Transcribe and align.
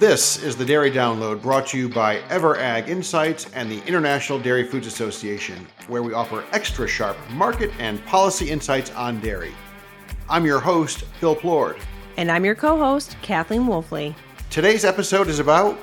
This 0.00 0.42
is 0.42 0.56
the 0.56 0.64
Dairy 0.64 0.90
Download 0.90 1.42
brought 1.42 1.66
to 1.66 1.78
you 1.78 1.86
by 1.86 2.20
EverAg 2.30 2.88
Insights 2.88 3.50
and 3.52 3.70
the 3.70 3.86
International 3.86 4.38
Dairy 4.38 4.64
Foods 4.64 4.86
Association, 4.86 5.66
where 5.88 6.02
we 6.02 6.14
offer 6.14 6.42
extra 6.52 6.88
sharp 6.88 7.18
market 7.32 7.70
and 7.78 8.02
policy 8.06 8.48
insights 8.48 8.90
on 8.92 9.20
dairy. 9.20 9.52
I'm 10.26 10.46
your 10.46 10.58
host, 10.58 11.02
Phil 11.20 11.36
Plourd. 11.36 11.76
And 12.16 12.32
I'm 12.32 12.46
your 12.46 12.54
co 12.54 12.78
host, 12.78 13.14
Kathleen 13.20 13.66
Wolfley. 13.66 14.14
Today's 14.48 14.86
episode 14.86 15.28
is 15.28 15.38
about, 15.38 15.78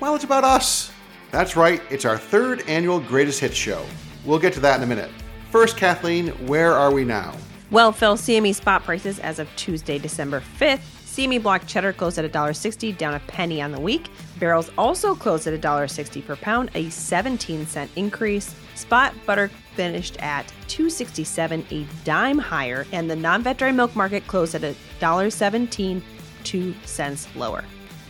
well, 0.00 0.14
it's 0.14 0.24
about 0.24 0.44
us. 0.44 0.90
That's 1.30 1.54
right, 1.54 1.82
it's 1.90 2.06
our 2.06 2.16
third 2.16 2.62
annual 2.66 3.00
Greatest 3.00 3.38
Hits 3.38 3.54
show. 3.54 3.84
We'll 4.24 4.38
get 4.38 4.54
to 4.54 4.60
that 4.60 4.78
in 4.78 4.82
a 4.82 4.86
minute. 4.86 5.10
First, 5.50 5.76
Kathleen, 5.76 6.28
where 6.46 6.72
are 6.72 6.90
we 6.90 7.04
now? 7.04 7.36
Well, 7.70 7.92
Phil, 7.92 8.16
CME 8.16 8.54
spot 8.54 8.82
prices 8.84 9.18
as 9.18 9.38
of 9.38 9.46
Tuesday, 9.56 9.98
December 9.98 10.42
5th. 10.58 11.01
CME 11.12 11.42
block 11.42 11.66
cheddar 11.66 11.92
closed 11.92 12.18
at 12.18 12.32
$1.60, 12.32 12.96
down 12.96 13.12
a 13.12 13.20
penny 13.20 13.60
on 13.60 13.70
the 13.70 13.78
week. 13.78 14.08
Barrels 14.38 14.70
also 14.78 15.14
closed 15.14 15.46
at 15.46 15.60
$1.60 15.60 16.24
per 16.24 16.36
pound, 16.36 16.70
a 16.74 16.88
17 16.88 17.66
cent 17.66 17.90
increase. 17.96 18.54
Spot 18.74 19.12
butter 19.26 19.50
finished 19.76 20.16
at 20.22 20.46
267, 20.68 21.66
a 21.70 21.86
dime 22.04 22.38
higher, 22.38 22.86
and 22.92 23.10
the 23.10 23.14
nonfat 23.14 23.58
dry 23.58 23.70
milk 23.72 23.94
market 23.94 24.26
closed 24.26 24.54
at 24.54 24.62
$1.17, 24.62 26.00
2 26.44 26.74
cents 26.86 27.28
lower. 27.36 27.62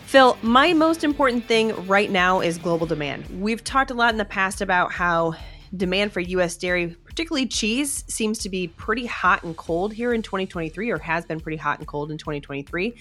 Phil, 0.05 0.37
my 0.41 0.71
most 0.71 1.03
important 1.03 1.45
thing 1.45 1.75
right 1.87 2.09
now 2.09 2.39
is 2.39 2.57
global 2.57 2.87
demand. 2.87 3.25
We've 3.41 3.65
talked 3.65 3.91
a 3.91 3.95
lot 3.95 4.13
in 4.13 4.17
the 4.17 4.23
past 4.23 4.61
about 4.61 4.93
how 4.93 5.35
demand 5.75 6.13
for 6.13 6.21
US 6.21 6.55
dairy 6.55 6.95
particularly 7.13 7.45
cheese, 7.45 8.03
seems 8.07 8.39
to 8.39 8.49
be 8.49 8.67
pretty 8.67 9.05
hot 9.05 9.43
and 9.43 9.55
cold 9.55 9.93
here 9.93 10.15
in 10.15 10.23
2023, 10.23 10.89
or 10.89 10.97
has 10.97 11.23
been 11.25 11.39
pretty 11.39 11.57
hot 11.57 11.77
and 11.77 11.87
cold 11.87 12.09
in 12.09 12.17
2023. 12.17 12.95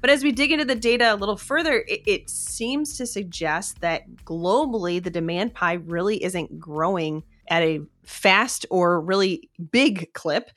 But 0.00 0.08
as 0.08 0.22
we 0.22 0.30
dig 0.30 0.52
into 0.52 0.64
the 0.64 0.76
data 0.76 1.12
a 1.12 1.16
little 1.16 1.36
further, 1.36 1.84
it, 1.88 2.00
it, 2.06 2.30
seems 2.30 2.96
to 2.96 3.06
suggest 3.06 3.80
that 3.80 4.08
globally 4.24 5.02
the 5.02 5.10
demand 5.10 5.52
pie 5.52 5.74
really 5.74 6.22
isn't 6.22 6.60
growing 6.60 7.24
at 7.48 7.64
a 7.64 7.80
fast 8.04 8.66
or 8.70 9.00
really 9.00 9.50
big 9.72 10.12
clip. 10.12 10.50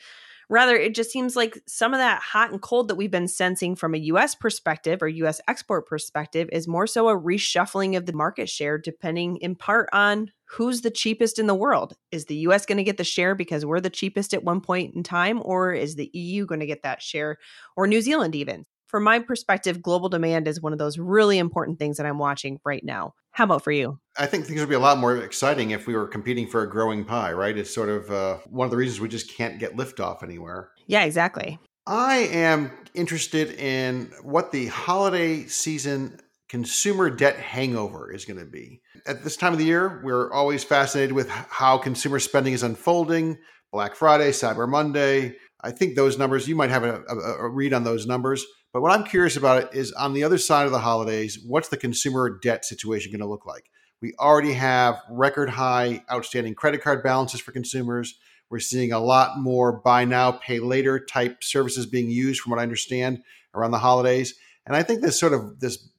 Rather, 0.54 0.76
it 0.76 0.94
just 0.94 1.09
seems 1.09 1.36
like 1.36 1.59
some 1.66 1.96
of 1.96 1.98
that 1.98 2.22
hot 2.22 2.52
and 2.52 2.62
cold 2.62 2.88
that 2.88 2.94
we've 2.94 3.09
been 3.09 3.28
sensing 3.28 3.76
from 3.76 3.96
a 3.96 3.98
US 3.98 4.36
perspective 4.36 5.02
or 5.02 5.08
US 5.08 5.42
export 5.48 5.88
perspective 5.88 6.48
is 6.52 6.68
more 6.68 6.86
so 6.86 7.09
a 7.09 7.20
reshuffling 7.20 7.98
of 7.98 8.06
the 8.06 8.14
market 8.14 8.48
share, 8.48 8.78
depending 8.78 9.38
in 9.38 9.56
part 9.56 9.90
on 9.94 10.30
who's 10.46 10.81
the 10.81 10.92
cheapest 10.92 11.40
in 11.40 11.48
the 11.48 11.56
world. 11.56 11.96
Is 12.12 12.26
the 12.26 12.36
US 12.36 12.68
going 12.68 12.78
to 12.78 12.84
get 12.84 12.98
the 12.98 13.04
share 13.04 13.34
because 13.34 13.66
we're 13.66 13.80
the 13.80 13.90
cheapest 13.90 14.31
at 14.31 14.44
one 14.44 14.62
point 14.62 14.94
in 14.94 15.02
time, 15.02 15.42
or 15.44 15.74
is 15.74 15.96
the 15.96 16.12
EU 16.14 16.46
going 16.46 16.59
to 16.59 16.68
get 16.68 16.84
that 16.84 17.02
share, 17.02 17.40
or 17.76 17.88
New 17.88 18.02
Zealand 18.02 18.36
even? 18.36 18.68
From 18.86 19.02
my 19.02 19.18
perspective, 19.18 19.81
global 19.81 20.08
demand 20.08 20.48
is 20.48 20.62
one 20.62 20.72
of 20.72 20.78
those 20.78 21.00
really 21.00 21.40
important 21.40 21.80
things 21.80 21.98
that 21.98 22.06
I'm 22.06 22.20
watching 22.20 22.59
right 22.64 22.84
now. 22.84 23.16
How 23.34 23.45
about 23.45 23.64
for 23.64 23.72
you? 23.72 24.00
I 24.17 24.28
think 24.28 24.45
things 24.45 24.59
would 24.59 24.70
be 24.70 24.76
a 24.76 24.80
lot 24.80 25.00
more 25.00 25.17
exciting 25.17 25.72
if 25.72 25.88
we 25.88 25.95
were 25.95 26.08
competing 26.08 26.48
for 26.48 26.62
a 26.62 26.70
growing 26.70 27.03
pie, 27.03 27.34
right? 27.34 27.58
It's 27.58 27.73
sort 27.73 27.90
of 27.90 28.12
uh, 28.12 28.38
one 28.48 28.66
of 28.66 28.72
the 28.72 28.78
reasons 28.78 29.00
we 29.02 29.09
just 29.09 29.36
can't 29.36 29.59
get 29.59 29.75
liftoff 29.75 30.22
anywhere. 30.22 30.70
Yeah, 30.86 31.03
exactly. 31.03 31.59
I 31.88 32.17
am 32.31 32.72
interested 32.94 33.52
in 33.59 34.12
what 34.22 34.52
the 34.52 34.67
holiday 34.67 35.45
season 35.48 36.20
consumer 36.48 37.09
debt 37.09 37.38
hangover 37.38 38.12
is 38.12 38.25
going 38.25 38.40
to 38.40 38.45
be. 38.45 38.81
At 39.08 39.23
this 39.23 39.36
time 39.36 39.52
of 39.52 39.59
the 39.59 39.66
year, 39.66 40.02
we're 40.03 40.31
always 40.31 40.64
fascinated 40.64 41.14
with 41.14 41.28
how 41.30 41.80
consumer 41.80 42.20
spending 42.20 42.53
is 42.53 42.62
unfolding. 42.62 43.40
Black 43.72 43.95
Friday, 43.95 44.30
Cyber 44.30 44.70
Monday. 44.70 45.36
I 45.64 45.72
think 45.72 45.95
those 45.95 46.20
numbers, 46.20 46.47
you 46.47 46.56
might 46.56 46.70
have 46.70 46.84
a, 46.84 47.02
a, 47.09 47.16
a 47.45 47.50
read 47.50 47.73
on 47.73 47.84
those 47.84 48.06
numbers. 48.06 48.45
But 48.74 48.82
what 48.82 48.92
I'm 48.92 49.04
curious 49.04 49.38
about 49.38 49.76
is 49.76 49.92
on 49.92 50.14
the 50.14 50.24
other 50.24 50.40
side 50.40 50.66
of 50.66 50.72
the 50.72 50.80
holidays, 50.80 51.38
what's 51.46 51.70
the 51.70 51.78
consumer 51.78 52.40
debt 52.42 52.66
situation 52.66 53.12
going 53.12 53.20
to 53.20 53.28
look 53.28 53.46
like? 53.46 53.70
We 54.02 54.16
already 54.20 54.53
have 54.53 55.00
record 55.12 55.52
high 55.52 56.03
outstanding 56.12 56.56
credit 56.56 56.81
card 56.81 57.03
balances 57.03 57.40
for 57.40 57.52
consumers. 57.52 58.18
We're 58.50 58.59
seeing 58.59 58.92
a 58.92 59.00
lot 59.00 59.38
more 59.38 59.72
buy 59.72 60.06
now, 60.06 60.31
pay 60.31 60.59
later 60.59 61.00
type 61.00 61.44
services 61.44 61.86
being 61.86 62.09
used, 62.09 62.42
from 62.42 62.50
what 62.50 62.59
I 62.59 62.64
understand, 62.64 63.22
around 63.53 63.72
the 63.72 63.78
holidays. 63.78 64.34
And 64.66 64.76
I 64.76 64.81
think 64.81 65.02
this 65.02 65.20
sort 65.20 65.34
of 65.34 65.59
this 65.59 65.90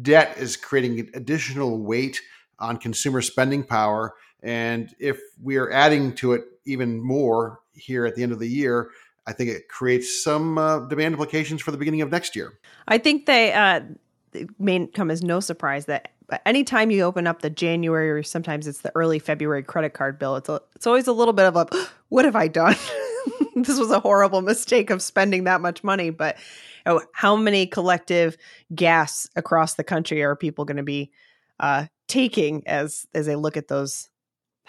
debt 0.00 0.38
is 0.38 0.56
creating 0.56 1.10
additional 1.12 1.84
weight 1.84 2.20
on 2.58 2.78
consumer 2.78 3.20
spending 3.20 3.62
power. 3.62 4.14
And 4.42 4.94
if 4.98 5.20
we 5.42 5.56
are 5.58 5.70
adding 5.70 6.14
to 6.16 6.32
it 6.32 6.44
even 6.64 6.98
more 7.02 7.60
here 7.74 8.06
at 8.06 8.14
the 8.14 8.22
end 8.22 8.32
of 8.32 8.38
the 8.38 8.48
year, 8.48 8.90
I 9.26 9.32
think 9.32 9.50
it 9.50 9.68
creates 9.68 10.22
some 10.22 10.58
uh, 10.58 10.80
demand 10.80 11.14
implications 11.14 11.62
for 11.62 11.70
the 11.70 11.78
beginning 11.78 12.02
of 12.02 12.10
next 12.10 12.34
year. 12.34 12.58
I 12.88 12.98
think 12.98 13.26
they 13.26 13.52
uh, 13.52 13.80
may 14.58 14.86
come 14.86 15.10
as 15.10 15.22
no 15.22 15.40
surprise 15.40 15.86
that 15.86 16.12
anytime 16.46 16.90
you 16.90 17.02
open 17.02 17.26
up 17.26 17.42
the 17.42 17.50
January 17.50 18.10
or 18.10 18.22
sometimes 18.22 18.66
it's 18.66 18.80
the 18.80 18.92
early 18.94 19.18
February 19.18 19.62
credit 19.62 19.90
card 19.90 20.18
bill, 20.18 20.36
it's 20.36 20.48
a, 20.48 20.60
it's 20.74 20.86
always 20.86 21.06
a 21.06 21.12
little 21.12 21.34
bit 21.34 21.46
of 21.46 21.56
a 21.56 21.66
what 22.08 22.24
have 22.24 22.36
I 22.36 22.48
done? 22.48 22.76
this 23.54 23.78
was 23.78 23.90
a 23.90 24.00
horrible 24.00 24.42
mistake 24.42 24.90
of 24.90 25.02
spending 25.02 25.44
that 25.44 25.60
much 25.60 25.84
money. 25.84 26.10
But 26.10 26.36
you 26.86 26.92
know, 26.92 27.02
how 27.12 27.36
many 27.36 27.66
collective 27.66 28.36
gas 28.74 29.28
across 29.36 29.74
the 29.74 29.84
country 29.84 30.22
are 30.22 30.36
people 30.36 30.64
going 30.64 30.76
to 30.76 30.82
be 30.82 31.10
uh, 31.58 31.86
taking 32.08 32.66
as 32.66 33.06
as 33.14 33.26
they 33.26 33.36
look 33.36 33.56
at 33.56 33.68
those 33.68 34.09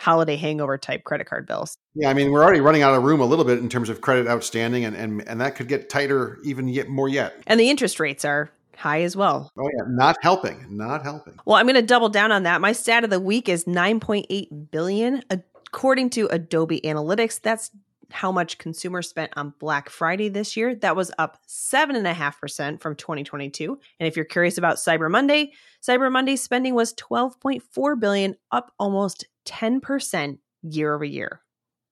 holiday 0.02 0.36
hangover 0.36 0.78
type 0.78 1.04
credit 1.04 1.28
card 1.28 1.46
bills. 1.46 1.78
Yeah, 1.94 2.10
I 2.10 2.14
mean, 2.14 2.32
we're 2.32 2.44
already 2.44 2.60
running 2.60 2.82
out 2.82 2.94
of 2.94 3.04
room 3.04 3.22
a 3.22 3.26
little 3.26 3.46
bit 3.46 3.60
in 3.60 3.70
terms 3.70 3.90
of 3.90 4.02
credit 4.02 4.28
outstanding, 4.28 4.84
and 4.86 4.96
and, 4.96 5.28
and 5.28 5.40
that 5.42 5.56
could 5.56 5.68
get 5.68 5.90
tighter 5.90 6.40
even 6.44 6.68
yet 6.68 6.90
more 6.90 7.08
yet. 7.08 7.34
And 7.48 7.60
the 7.60 7.70
interest 7.70 8.00
rates 8.00 8.26
are 8.26 8.52
high 8.76 9.04
as 9.04 9.16
well. 9.16 9.52
Oh 9.58 9.70
yeah, 9.78 9.86
not 9.88 10.18
helping, 10.22 10.66
not 10.76 11.04
helping. 11.04 11.40
Well, 11.46 11.56
I'm 11.56 11.66
going 11.66 11.76
to 11.76 11.82
double 11.82 12.10
down 12.10 12.32
on 12.32 12.44
that. 12.44 12.62
My 12.62 12.72
stat 12.72 13.04
of 13.04 13.10
the 13.10 13.20
week 13.20 13.48
is 13.48 13.66
9.8 13.66 14.72
billion 14.72 15.24
according 15.30 16.10
to 16.12 16.28
Adobe 16.28 16.82
Analytics. 16.82 17.42
That's 17.42 17.72
how 18.12 18.32
much 18.32 18.58
consumers 18.58 19.10
spent 19.10 19.32
on 19.36 19.54
Black 19.60 19.90
Friday 19.90 20.30
this 20.30 20.58
year. 20.58 20.76
That 20.76 20.96
was 20.96 21.12
up 21.18 21.38
7.5% 21.48 22.82
from 22.82 22.96
2022. 22.96 23.80
And 24.00 24.08
if 24.08 24.16
you're 24.16 24.26
curious 24.26 24.58
about 24.58 24.78
Cyber 24.78 25.10
Monday, 25.10 25.54
Cyber 25.82 26.12
Monday 26.12 26.36
spending 26.36 26.76
was 26.76 26.94
12.4 26.96 28.00
billion, 28.00 28.36
up 28.52 28.74
almost 28.78 29.26
10% 29.46 30.38
year 30.64 30.94
over 30.94 31.04
year. 31.04 31.42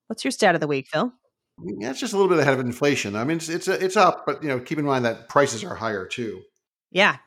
What's 0.08 0.24
your 0.24 0.32
stat 0.32 0.56
of 0.56 0.62
the 0.62 0.68
week, 0.68 0.88
Phil? 0.88 1.12
Mm, 1.60 1.78
yeah, 1.80 1.92
it's 1.92 2.00
just 2.00 2.14
a 2.14 2.18
little 2.18 2.30
bit 2.30 2.40
ahead 2.40 2.54
of 2.54 2.60
inflation. 2.60 3.16
I 3.16 3.24
mean, 3.24 3.38
it's 3.38 3.50
it's, 3.50 3.68
it's 3.68 3.98
up, 3.98 4.26
but 4.26 4.42
you 4.42 4.50
know, 4.50 4.60
keep 4.60 4.80
in 4.80 4.86
mind 4.86 5.06
that 5.06 5.30
prices 5.30 5.64
are 5.64 5.76
higher 5.76 6.06
too. 6.06 6.42
Yeah. 6.92 7.18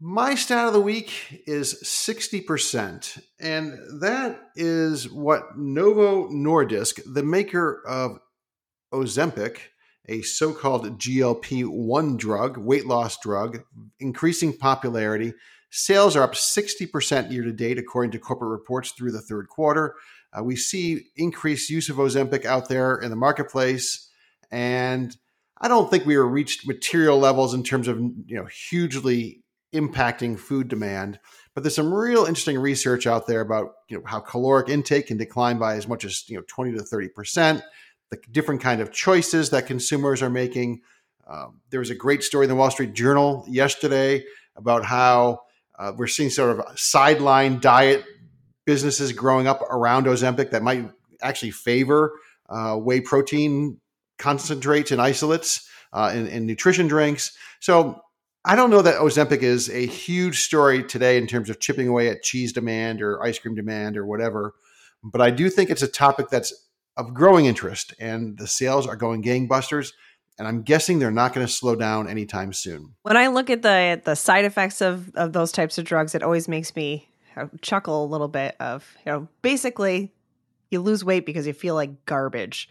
My 0.00 0.34
stat 0.34 0.66
of 0.66 0.72
the 0.72 0.80
week 0.80 1.42
is 1.46 1.80
60%. 1.82 3.22
And 3.40 3.78
that 4.00 4.50
is 4.56 5.08
what 5.08 5.56
Novo 5.56 6.28
Nordisk, 6.28 7.00
the 7.06 7.22
maker 7.22 7.82
of 7.86 8.18
Ozempic, 8.92 9.58
a 10.08 10.22
so 10.22 10.52
called 10.52 10.98
GLP 10.98 11.66
1 11.66 12.16
drug, 12.16 12.58
weight 12.58 12.86
loss 12.86 13.18
drug, 13.18 13.62
increasing 13.98 14.52
popularity. 14.52 15.32
Sales 15.76 16.14
are 16.14 16.22
up 16.22 16.34
60% 16.34 17.32
year 17.32 17.42
to 17.42 17.52
date, 17.52 17.78
according 17.78 18.12
to 18.12 18.18
corporate 18.20 18.52
reports 18.52 18.92
through 18.92 19.10
the 19.10 19.20
third 19.20 19.48
quarter. 19.48 19.96
Uh, 20.32 20.44
we 20.44 20.54
see 20.54 21.06
increased 21.16 21.68
use 21.68 21.88
of 21.88 21.96
Ozempic 21.96 22.44
out 22.44 22.68
there 22.68 22.94
in 22.96 23.10
the 23.10 23.16
marketplace. 23.16 24.08
And 24.52 25.16
I 25.60 25.66
don't 25.66 25.90
think 25.90 26.06
we 26.06 26.14
have 26.14 26.30
reached 26.30 26.64
material 26.64 27.18
levels 27.18 27.54
in 27.54 27.64
terms 27.64 27.88
of 27.88 27.98
you 27.98 28.36
know 28.36 28.44
hugely 28.44 29.42
impacting 29.74 30.38
food 30.38 30.68
demand. 30.68 31.18
But 31.54 31.64
there's 31.64 31.74
some 31.74 31.92
real 31.92 32.24
interesting 32.24 32.58
research 32.58 33.08
out 33.08 33.26
there 33.26 33.40
about 33.40 33.72
you 33.88 33.98
know 33.98 34.04
how 34.06 34.20
caloric 34.20 34.68
intake 34.68 35.08
can 35.08 35.16
decline 35.16 35.58
by 35.58 35.74
as 35.74 35.88
much 35.88 36.04
as 36.04 36.22
you 36.28 36.36
know 36.36 36.44
20 36.46 36.72
to 36.74 36.84
30 36.84 37.08
percent 37.08 37.62
the 38.10 38.18
different 38.30 38.60
kind 38.60 38.80
of 38.80 38.92
choices 38.92 39.50
that 39.50 39.66
consumers 39.66 40.22
are 40.22 40.30
making. 40.30 40.82
Um, 41.26 41.62
there 41.70 41.80
was 41.80 41.90
a 41.90 41.96
great 41.96 42.22
story 42.22 42.44
in 42.44 42.48
the 42.48 42.54
Wall 42.54 42.70
Street 42.70 42.92
Journal 42.92 43.44
yesterday 43.48 44.24
about 44.56 44.84
how 44.84 45.40
uh, 45.78 45.92
we're 45.96 46.06
seeing 46.06 46.30
sort 46.30 46.58
of 46.58 46.78
sideline 46.78 47.60
diet 47.60 48.04
businesses 48.66 49.12
growing 49.12 49.46
up 49.46 49.60
around 49.62 50.06
Ozempic 50.06 50.50
that 50.50 50.62
might 50.62 50.90
actually 51.20 51.50
favor 51.50 52.12
uh, 52.48 52.76
whey 52.76 53.00
protein 53.00 53.80
concentrates 54.18 54.90
and 54.90 55.00
isolates 55.00 55.68
uh, 55.92 56.12
in 56.14 56.46
nutrition 56.46 56.86
drinks. 56.86 57.36
So 57.60 58.00
I 58.44 58.56
don't 58.56 58.70
know 58.70 58.82
that 58.82 59.00
Ozempic 59.00 59.42
is 59.42 59.70
a 59.70 59.86
huge 59.86 60.40
story 60.40 60.84
today 60.84 61.16
in 61.16 61.26
terms 61.26 61.48
of 61.48 61.60
chipping 61.60 61.88
away 61.88 62.08
at 62.08 62.22
cheese 62.22 62.52
demand 62.52 63.00
or 63.00 63.22
ice 63.22 63.38
cream 63.38 63.54
demand 63.54 63.96
or 63.96 64.04
whatever. 64.04 64.54
But 65.02 65.20
I 65.20 65.30
do 65.30 65.48
think 65.50 65.70
it's 65.70 65.82
a 65.82 65.88
topic 65.88 66.28
that's 66.28 66.52
of 66.96 67.12
growing 67.12 67.46
interest, 67.46 67.92
and 67.98 68.38
the 68.38 68.46
sales 68.46 68.86
are 68.86 68.96
going 68.96 69.22
gangbusters. 69.22 69.92
And 70.38 70.48
I'm 70.48 70.62
guessing 70.62 70.98
they're 70.98 71.10
not 71.12 71.32
going 71.32 71.46
to 71.46 71.52
slow 71.52 71.76
down 71.76 72.08
anytime 72.08 72.52
soon. 72.52 72.94
When 73.02 73.16
I 73.16 73.28
look 73.28 73.50
at 73.50 73.62
the 73.62 74.00
the 74.04 74.14
side 74.14 74.44
effects 74.44 74.80
of 74.80 75.14
of 75.14 75.32
those 75.32 75.52
types 75.52 75.78
of 75.78 75.84
drugs, 75.84 76.14
it 76.14 76.22
always 76.22 76.48
makes 76.48 76.74
me 76.74 77.08
uh, 77.36 77.46
chuckle 77.60 78.04
a 78.04 78.06
little 78.06 78.28
bit. 78.28 78.56
Of 78.58 78.96
you 79.06 79.12
know, 79.12 79.28
basically, 79.42 80.12
you 80.70 80.80
lose 80.80 81.04
weight 81.04 81.24
because 81.24 81.46
you 81.46 81.52
feel 81.52 81.74
like 81.74 82.04
garbage. 82.04 82.68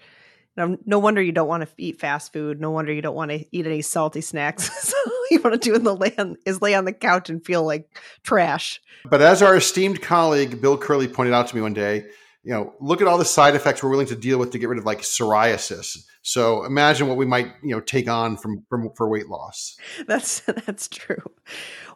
No, 0.56 0.78
no 0.86 1.00
wonder 1.00 1.22
you 1.22 1.32
don't 1.32 1.48
want 1.48 1.64
to 1.64 1.70
eat 1.78 2.00
fast 2.00 2.32
food. 2.32 2.62
No 2.62 2.70
wonder 2.70 2.94
you 2.94 3.02
don't 3.02 3.16
want 3.16 3.32
to 3.32 3.44
eat 3.52 3.66
any 3.66 3.82
salty 3.82 4.22
snacks. 4.22 4.70
so 4.88 4.96
you 5.32 5.42
want 5.42 5.60
to 5.60 5.70
do 5.70 5.76
in 5.76 5.84
the 5.84 5.96
land 5.96 6.38
is 6.46 6.62
lay 6.62 6.76
on 6.76 6.86
the 6.86 6.94
couch 6.94 7.30
and 7.30 7.44
feel 7.44 7.66
like 7.66 7.90
trash. 8.24 8.82
But 9.06 9.22
as 9.22 9.42
our 9.42 9.56
esteemed 9.56 10.02
colleague 10.02 10.62
Bill 10.62 10.78
Curley 10.78 11.08
pointed 11.08 11.34
out 11.34 11.48
to 11.48 11.56
me 11.56 11.62
one 11.62 11.74
day, 11.74 12.06
you 12.44 12.52
know, 12.52 12.74
look 12.82 13.02
at 13.02 13.08
all 13.08 13.18
the 13.18 13.26
side 13.26 13.56
effects 13.56 13.82
we're 13.82 13.90
willing 13.90 14.08
to 14.08 14.16
deal 14.16 14.38
with 14.38 14.52
to 14.52 14.60
get 14.60 14.68
rid 14.70 14.78
of 14.78 14.86
like 14.86 15.02
psoriasis. 15.02 15.98
So 16.24 16.66
imagine 16.66 17.08
what 17.08 17.18
we 17.18 17.26
might, 17.26 17.48
you 17.64 17.72
know, 17.72 17.80
take 17.80 18.10
on 18.10 18.38
from, 18.38 18.66
from 18.70 18.92
for 18.96 19.10
weight 19.10 19.30
loss. 19.30 19.78
That's 20.08 20.40
that's 20.66 20.88
true. 20.88 21.24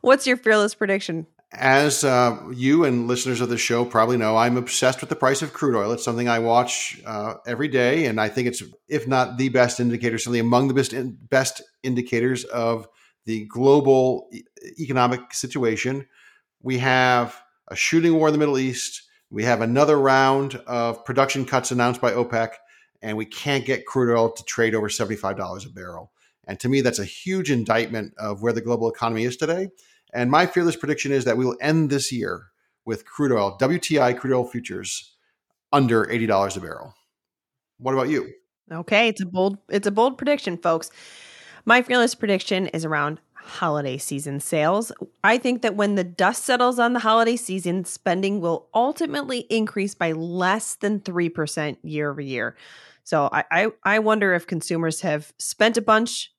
What's 0.02 0.26
your 0.26 0.38
fearless 0.38 0.74
prediction? 0.74 1.28
As 1.54 2.04
uh, 2.04 2.38
you 2.54 2.84
and 2.84 3.08
listeners 3.08 3.40
of 3.40 3.48
the 3.48 3.58
show 3.58 3.86
probably 3.86 4.18
know, 4.18 4.36
I'm 4.36 4.58
obsessed 4.58 5.00
with 5.00 5.10
the 5.10 5.16
price 5.16 5.42
of 5.42 5.54
crude 5.54 5.78
oil. 5.78 5.94
It's 5.94 6.04
something 6.04 6.28
I 6.28 6.40
watch 6.40 7.02
uh, 7.06 7.36
every 7.46 7.70
day, 7.70 8.06
and 8.06 8.20
I 8.20 8.28
think 8.28 8.50
it's, 8.50 8.62
if 8.90 9.08
not 9.08 9.38
the 9.38 9.48
best 9.48 9.80
indicator, 9.80 10.18
certainly 10.18 10.40
among 10.40 10.68
the 10.68 10.74
best 10.74 10.92
in, 10.92 11.18
best 11.30 11.62
indicators 11.84 12.44
of 12.44 12.86
the 13.26 13.46
global 13.46 14.28
e- 14.34 14.44
economic 14.78 15.34
situation. 15.34 16.06
We 16.62 16.80
have 16.80 17.42
a 17.70 17.78
shooting 17.78 18.16
war 18.16 18.28
in 18.28 18.34
the 18.34 18.40
Middle 18.40 18.58
East. 18.60 19.07
We 19.30 19.44
have 19.44 19.62
another 19.62 20.00
round 20.00 20.56
of 20.68 21.04
production 21.04 21.46
cuts 21.46 21.72
announced 21.72 22.00
by 22.00 22.12
OPEC, 22.12 22.52
and 23.02 23.18
we 23.18 23.26
can't 23.26 23.66
get 23.66 23.86
crude 23.86 24.16
oil 24.16 24.32
to 24.32 24.44
trade 24.46 24.74
over 24.74 24.88
$75 24.88 25.66
a 25.66 25.70
barrel. 25.70 26.12
And 26.48 26.60
to 26.62 26.70
me, 26.70 26.82
that's 26.82 27.00
a 27.00 27.06
huge 27.06 27.52
indictment 27.52 28.14
of 28.18 28.42
where 28.42 28.54
the 28.54 28.62
global 28.62 28.90
economy 28.90 29.26
is 29.26 29.36
today. 29.36 29.70
And 30.14 30.32
my 30.32 30.46
fearless 30.46 30.78
prediction 30.78 31.12
is 31.12 31.26
that 31.26 31.38
we 31.38 31.46
will 31.46 31.58
end 31.60 31.90
this 31.90 32.12
year 32.12 32.48
with 32.86 33.06
crude 33.06 33.34
oil, 33.34 33.58
WTI 33.60 34.18
crude 34.18 34.34
oil 34.34 34.46
futures 34.46 35.16
under 35.74 36.06
$80 36.06 36.56
a 36.56 36.60
barrel. 36.62 36.94
What 37.78 37.94
about 37.94 38.10
you? 38.10 38.32
Okay, 38.72 39.10
it's 39.10 39.22
a 39.22 39.26
bold 39.26 39.58
it's 39.70 39.88
a 39.88 39.92
bold 39.92 40.18
prediction, 40.18 40.58
folks. 40.58 40.90
My 41.66 41.82
fearless 41.82 42.16
prediction 42.16 42.68
is 42.68 42.86
around 42.86 43.20
holiday 43.48 43.98
season 43.98 44.40
sales. 44.40 44.92
I 45.24 45.38
think 45.38 45.62
that 45.62 45.76
when 45.76 45.96
the 45.96 46.04
dust 46.04 46.44
settles 46.44 46.80
on 46.80 46.94
the 46.94 47.00
holiday 47.00 47.36
season, 47.36 47.86
spending 47.86 48.42
will 48.42 48.68
ultimately 48.74 49.40
increase 49.50 49.96
by 49.96 50.12
less 50.12 50.76
than 50.76 51.00
3% 51.00 51.78
year 51.84 52.12
over 52.12 52.22
year. 52.22 52.56
So 53.04 53.30
I, 53.32 53.46
I, 53.52 53.68
I 53.84 54.00
wonder 54.00 54.34
if 54.34 54.48
consumers 54.48 55.02
have 55.02 55.34
spent 55.38 55.78
a 55.78 55.82
bunch 55.82 56.34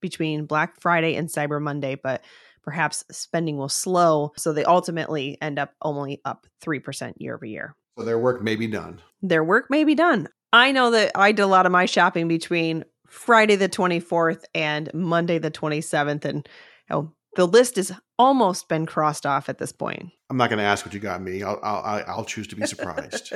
between 0.00 0.46
Black 0.46 0.80
Friday 0.80 1.14
and 1.14 1.28
Cyber 1.28 1.60
Monday, 1.62 1.94
but 1.94 2.24
perhaps 2.62 3.04
spending 3.10 3.56
will 3.56 3.68
slow. 3.68 4.32
So 4.36 4.52
they 4.52 4.64
ultimately 4.64 5.38
end 5.40 5.58
up 5.58 5.74
only 5.80 6.20
up 6.24 6.46
3% 6.62 7.14
year 7.18 7.34
over 7.34 7.46
year. 7.46 7.76
So 7.98 8.04
their 8.04 8.18
work 8.18 8.42
may 8.42 8.56
be 8.56 8.66
done. 8.66 9.00
Their 9.22 9.42
work 9.42 9.70
may 9.70 9.84
be 9.84 9.94
done. 9.94 10.28
I 10.52 10.72
know 10.72 10.90
that 10.92 11.12
I 11.14 11.32
did 11.32 11.42
a 11.42 11.46
lot 11.46 11.66
of 11.66 11.72
my 11.72 11.86
shopping 11.86 12.28
between 12.28 12.84
Friday 13.08 13.56
the 13.56 13.68
24th 13.68 14.44
and 14.54 14.92
Monday 14.94 15.38
the 15.38 15.50
27th. 15.50 16.24
And 16.24 16.48
you 16.88 16.96
know, 16.96 17.12
the 17.36 17.46
list 17.46 17.76
has 17.76 17.92
almost 18.18 18.68
been 18.68 18.86
crossed 18.86 19.26
off 19.26 19.48
at 19.48 19.58
this 19.58 19.72
point. 19.72 20.10
I'm 20.30 20.36
not 20.36 20.50
going 20.50 20.58
to 20.58 20.64
ask 20.64 20.84
what 20.84 20.94
you 20.94 21.00
got 21.00 21.22
me. 21.22 21.42
I'll, 21.42 21.58
I'll, 21.62 22.04
I'll 22.06 22.24
choose 22.24 22.46
to 22.48 22.56
be 22.56 22.66
surprised. 22.66 23.32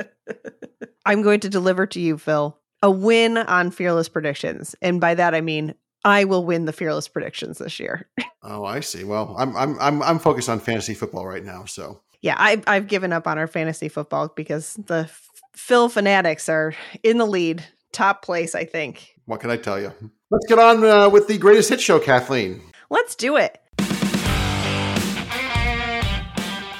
I'm 1.05 1.21
going 1.21 1.39
to 1.41 1.49
deliver 1.49 1.85
to 1.87 1.99
you, 1.99 2.17
Phil, 2.17 2.57
a 2.81 2.91
win 2.91 3.37
on 3.37 3.71
Fearless 3.71 4.09
Predictions. 4.09 4.75
And 4.81 5.01
by 5.01 5.15
that, 5.15 5.33
I 5.33 5.41
mean 5.41 5.73
I 6.05 6.25
will 6.25 6.45
win 6.45 6.65
the 6.65 6.73
fearless 6.73 7.07
predictions 7.07 7.57
this 7.57 7.79
year. 7.79 8.07
oh, 8.43 8.65
I 8.65 8.81
see. 8.81 9.03
Well, 9.03 9.35
I'm 9.37 9.55
I'm 9.55 9.79
I'm 9.79 10.03
I'm 10.03 10.19
focused 10.19 10.49
on 10.49 10.59
fantasy 10.59 10.93
football 10.93 11.25
right 11.25 11.43
now, 11.43 11.65
so. 11.65 12.01
Yeah, 12.21 12.35
I've 12.37 12.63
I've 12.67 12.87
given 12.87 13.13
up 13.13 13.27
on 13.27 13.37
our 13.37 13.47
fantasy 13.47 13.89
football 13.89 14.29
because 14.35 14.75
the 14.75 15.09
Phil 15.53 15.89
fanatics 15.89 16.49
are 16.49 16.73
in 17.03 17.17
the 17.17 17.25
lead, 17.25 17.63
top 17.91 18.21
place, 18.23 18.55
I 18.55 18.65
think. 18.65 19.12
What 19.25 19.39
can 19.39 19.49
I 19.49 19.57
tell 19.57 19.79
you? 19.79 19.93
Let's 20.29 20.45
get 20.47 20.59
on 20.59 20.83
uh, 20.83 21.09
with 21.09 21.27
the 21.27 21.37
greatest 21.37 21.69
hit 21.69 21.79
show, 21.79 21.99
Kathleen. 21.99 22.61
Let's 22.89 23.15
do 23.15 23.37
it. 23.37 23.57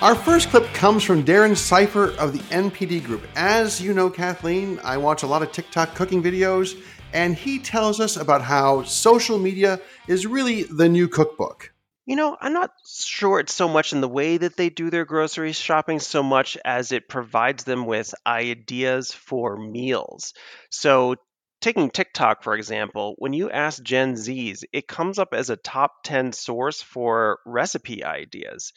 Our 0.01 0.16
first 0.16 0.50
clip 0.50 0.66
comes 0.74 1.01
from 1.06 1.24
Darren 1.24 1.51
Seifer 1.51 2.13
of 2.18 2.34
the 2.34 2.40
NPD 2.54 3.06
Group. 3.06 3.25
As 3.38 3.80
you 3.80 3.94
know, 3.94 4.10
Kathleen, 4.10 4.78
I 4.84 4.98
watch 4.98 5.24
a 5.24 5.28
lot 5.28 5.42
of 5.42 5.54
TikTok 5.54 5.95
cooking 5.95 6.22
videos, 6.22 6.78
and 7.13 7.34
he 7.34 7.60
tells 7.60 8.01
us 8.01 8.18
about 8.18 8.42
how 8.42 8.84
social 8.84 9.39
media 9.39 9.80
is 10.10 10.28
really 10.28 10.63
the 10.63 10.89
new 10.89 11.07
cookbook. 11.07 11.72
You 12.06 12.18
know, 12.18 12.36
I'm 12.42 12.51
not 12.51 12.72
sure 12.86 13.39
it's 13.39 13.54
so 13.54 13.69
much 13.69 13.94
in 13.94 14.01
the 14.01 14.10
way 14.10 14.36
that 14.36 14.57
they 14.57 14.69
do 14.69 14.89
their 14.89 15.06
grocery 15.06 15.54
shopping 15.54 16.01
so 16.01 16.22
much 16.22 16.57
as 16.66 16.92
it 16.92 17.07
provides 17.07 17.63
them 17.63 17.86
with 17.86 18.13
ideas 18.28 19.13
for 19.13 19.56
meals. 19.56 20.34
So, 20.69 21.16
taking 21.63 21.89
TikTok, 21.89 22.44
for 22.44 22.56
example, 22.56 23.15
when 23.18 23.33
you 23.33 23.50
ask 23.50 23.81
Gen 23.81 24.15
Zs, 24.15 24.63
it 24.74 24.88
comes 24.88 25.18
up 25.18 25.30
as 25.33 25.50
a 25.50 25.56
top 25.56 26.04
10 26.04 26.33
source 26.33 26.81
for 26.81 27.39
recipe 27.45 28.04
ideas. 28.04 28.74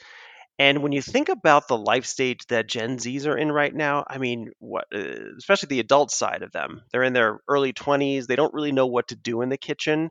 And 0.58 0.82
when 0.82 0.92
you 0.92 1.02
think 1.02 1.28
about 1.28 1.68
the 1.68 1.76
life 1.76 2.06
stage 2.06 2.46
that 2.48 2.68
Gen 2.68 2.98
Zs 2.98 3.26
are 3.26 3.36
in 3.36 3.52
right 3.52 3.74
now, 3.74 4.04
I 4.08 4.18
mean, 4.18 4.52
what, 4.58 4.86
uh, 4.94 5.34
especially 5.38 5.68
the 5.68 5.80
adult 5.80 6.10
side 6.10 6.42
of 6.42 6.52
them, 6.52 6.82
they're 6.92 7.02
in 7.02 7.12
their 7.12 7.40
early 7.48 7.72
20s. 7.72 8.26
They 8.26 8.36
don't 8.36 8.54
really 8.54 8.72
know 8.72 8.86
what 8.86 9.08
to 9.08 9.16
do 9.16 9.42
in 9.42 9.50
the 9.50 9.58
kitchen. 9.58 10.10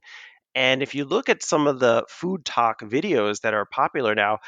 And 0.56 0.84
if 0.84 0.96
you 0.96 1.06
look 1.06 1.30
at 1.30 1.44
some 1.44 1.68
of 1.68 1.80
the 1.80 2.06
FoodTok 2.10 2.78
videos 2.82 3.42
that 3.42 3.54
are 3.54 3.66
popular 3.66 4.16
now, 4.16 4.40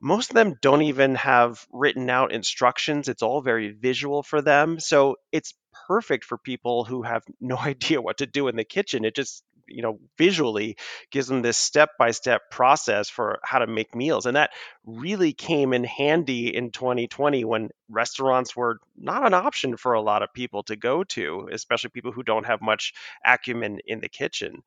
most 0.00 0.30
of 0.30 0.34
them 0.34 0.54
don't 0.60 0.82
even 0.82 1.16
have 1.16 1.66
written 1.72 2.08
out 2.10 2.32
instructions. 2.32 3.08
It's 3.08 3.22
all 3.22 3.40
very 3.42 3.70
visual 3.72 4.22
for 4.22 4.40
them. 4.42 4.78
So 4.80 5.16
it's 5.32 5.54
perfect 5.86 6.24
for 6.24 6.38
people 6.38 6.84
who 6.84 7.02
have 7.02 7.22
no 7.40 7.56
idea 7.58 8.00
what 8.00 8.18
to 8.18 8.26
do 8.26 8.48
in 8.48 8.56
the 8.56 8.64
kitchen. 8.64 9.04
It 9.04 9.14
just 9.14 9.42
you 9.70 9.82
know 9.82 9.98
visually 10.16 10.76
gives 11.10 11.26
them 11.28 11.42
this 11.42 11.56
step 11.56 11.90
by 11.98 12.10
step 12.10 12.42
process 12.50 13.08
for 13.10 13.38
how 13.44 13.58
to 13.58 13.66
make 13.66 13.94
meals 13.94 14.26
and 14.26 14.36
that 14.36 14.50
really 14.86 15.32
came 15.32 15.72
in 15.74 15.84
handy 15.84 16.54
in 16.54 16.70
2020 16.70 17.44
when 17.44 17.68
restaurants 17.90 18.56
were 18.56 18.78
not 18.96 19.26
an 19.26 19.34
option 19.34 19.76
for 19.76 19.92
a 19.92 20.00
lot 20.00 20.22
of 20.22 20.32
people 20.32 20.62
to 20.62 20.76
go 20.76 21.04
to 21.04 21.48
especially 21.52 21.90
people 21.90 22.12
who 22.12 22.22
don't 22.22 22.46
have 22.46 22.62
much 22.62 22.94
acumen 23.26 23.78
in 23.86 24.00
the 24.00 24.08
kitchen 24.08 24.62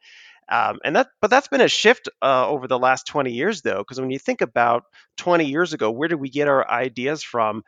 um, 0.49 0.79
and 0.83 0.95
that 0.95 1.07
but 1.21 1.29
that's 1.29 1.47
been 1.47 1.61
a 1.61 1.67
shift 1.67 2.09
uh, 2.21 2.47
over 2.47 2.67
the 2.67 2.79
last 2.79 3.07
20 3.07 3.31
years 3.31 3.61
though 3.61 3.79
because 3.79 3.99
when 3.99 4.11
you 4.11 4.19
think 4.19 4.41
about 4.41 4.83
20 5.17 5.45
years 5.45 5.73
ago 5.73 5.91
where 5.91 6.07
did 6.07 6.19
we 6.19 6.29
get 6.29 6.47
our 6.47 6.69
ideas 6.69 7.23
from 7.23 7.63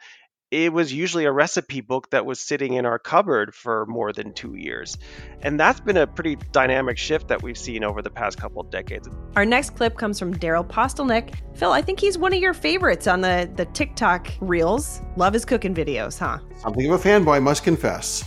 it 0.54 0.72
was 0.72 0.94
usually 0.94 1.26
a 1.26 1.32
recipe 1.32 1.82
book 1.82 2.12
that 2.12 2.28
was 2.28 2.40
sitting 2.40 2.74
in 2.74 2.86
our 2.86 3.00
cupboard 3.00 3.56
for 3.56 3.88
more 3.88 4.14
than 4.14 4.34
two 4.34 4.54
years. 4.54 4.96
And 5.42 5.60
that's 5.60 5.80
been 5.80 5.98
a 5.98 6.06
pretty 6.06 6.38
dynamic 6.52 7.00
shift 7.00 7.30
that 7.30 7.42
we've 7.42 7.58
seen 7.58 7.84
over 7.84 8.04
the 8.04 8.12
past 8.12 8.38
couple 8.38 8.62
of 8.62 8.70
decades. 8.70 9.10
Our 9.36 9.46
next 9.46 9.72
clip 9.72 9.98
comes 9.98 10.20
from 10.20 10.36
Daryl 10.36 10.66
Postelnick. 10.66 11.34
Phil, 11.56 11.72
I 11.72 11.82
think 11.82 12.00
he's 12.00 12.20
one 12.20 12.34
of 12.34 12.40
your 12.40 12.54
favorites 12.54 13.08
on 13.08 13.22
the, 13.22 13.52
the 13.56 13.66
TikTok 13.66 14.32
reels. 14.42 15.02
Love 15.16 15.34
his 15.34 15.44
cooking 15.44 15.74
videos, 15.74 16.20
huh? 16.20 16.38
Something 16.60 16.86
of 16.92 17.04
a 17.04 17.10
fanboy, 17.10 17.42
must 17.42 17.64
confess. 17.64 18.24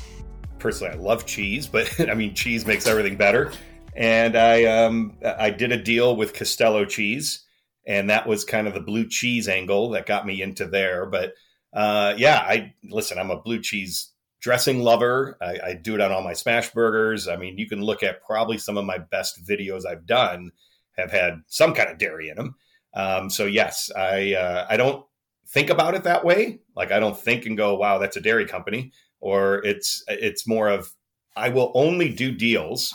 Personally, 0.58 0.94
I 0.94 0.96
love 0.96 1.26
cheese, 1.26 1.68
but 1.68 2.00
I 2.10 2.14
mean, 2.14 2.34
cheese 2.34 2.66
makes 2.66 2.88
everything 2.88 3.16
better. 3.16 3.52
And 3.96 4.36
I, 4.36 4.64
um, 4.64 5.18
I 5.24 5.50
did 5.50 5.72
a 5.72 5.82
deal 5.82 6.16
with 6.16 6.34
Castello 6.34 6.84
cheese, 6.84 7.44
and 7.86 8.10
that 8.10 8.26
was 8.26 8.44
kind 8.44 8.66
of 8.66 8.74
the 8.74 8.80
blue 8.80 9.08
cheese 9.08 9.48
angle 9.48 9.90
that 9.90 10.04
got 10.06 10.26
me 10.26 10.42
into 10.42 10.66
there. 10.66 11.06
But 11.06 11.32
uh, 11.72 12.14
yeah, 12.16 12.38
I 12.38 12.74
listen. 12.84 13.18
I'm 13.18 13.30
a 13.30 13.40
blue 13.40 13.60
cheese 13.60 14.10
dressing 14.40 14.80
lover. 14.80 15.36
I, 15.40 15.58
I, 15.64 15.74
do 15.74 15.94
it 15.94 16.00
on 16.00 16.12
all 16.12 16.22
my 16.22 16.34
smash 16.34 16.70
burgers. 16.70 17.26
I 17.26 17.36
mean, 17.36 17.58
you 17.58 17.68
can 17.68 17.82
look 17.82 18.02
at 18.02 18.22
probably 18.22 18.58
some 18.58 18.76
of 18.76 18.84
my 18.84 18.98
best 18.98 19.44
videos 19.44 19.86
I've 19.86 20.06
done 20.06 20.52
have 20.96 21.10
had 21.10 21.42
some 21.48 21.74
kind 21.74 21.90
of 21.90 21.98
dairy 21.98 22.28
in 22.28 22.36
them. 22.36 22.54
Um, 22.94 23.30
so 23.30 23.44
yes, 23.44 23.90
I 23.96 24.34
uh, 24.34 24.66
I 24.68 24.76
don't 24.76 25.04
think 25.48 25.70
about 25.70 25.94
it 25.94 26.04
that 26.04 26.24
way. 26.24 26.60
Like 26.74 26.92
I 26.92 27.00
don't 27.00 27.18
think 27.18 27.46
and 27.46 27.56
go, 27.56 27.76
wow, 27.76 27.98
that's 27.98 28.16
a 28.16 28.22
dairy 28.22 28.46
company, 28.46 28.92
or 29.20 29.64
it's 29.64 30.04
it's 30.08 30.46
more 30.46 30.68
of 30.68 30.92
I 31.36 31.50
will 31.50 31.72
only 31.74 32.12
do 32.12 32.32
deals 32.32 32.94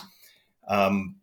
um, 0.68 1.16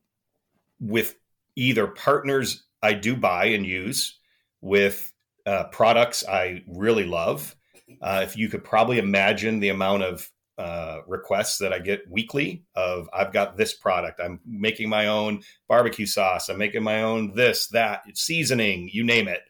with 0.79 1.15
either 1.55 1.88
partners 1.88 2.63
I 2.81 2.93
do 2.93 3.15
buy 3.15 3.46
and 3.46 3.65
use 3.65 4.17
with 4.62 5.13
uh, 5.46 5.65
products 5.65 6.24
I 6.27 6.63
really 6.67 7.05
love. 7.05 7.55
Uh, 8.01 8.22
if 8.24 8.38
you 8.38 8.50
could 8.50 8.63
probably 8.63 9.00
imagine 9.00 9.60
the 9.60 9.69
amount 9.69 10.03
of 10.03 10.31
uh, 10.58 11.00
requests 11.08 11.58
that 11.60 11.74
I 11.74 11.79
get 11.79 12.10
weekly 12.10 12.63
of 12.75 13.10
I've 13.13 13.34
got 13.34 13.58
this 13.58 13.74
product, 13.74 14.19
I'm 14.24 14.39
making 14.46 14.89
my 14.89 15.08
own 15.08 15.41
barbecue 15.67 16.05
sauce, 16.05 16.50
I'm 16.50 16.58
making 16.58 16.84
my 16.84 17.01
own 17.01 17.34
this, 17.34 17.67
that, 17.67 18.03
seasoning, 18.13 18.89
you 18.91 19.03
name 19.03 19.27
it. 19.27 19.41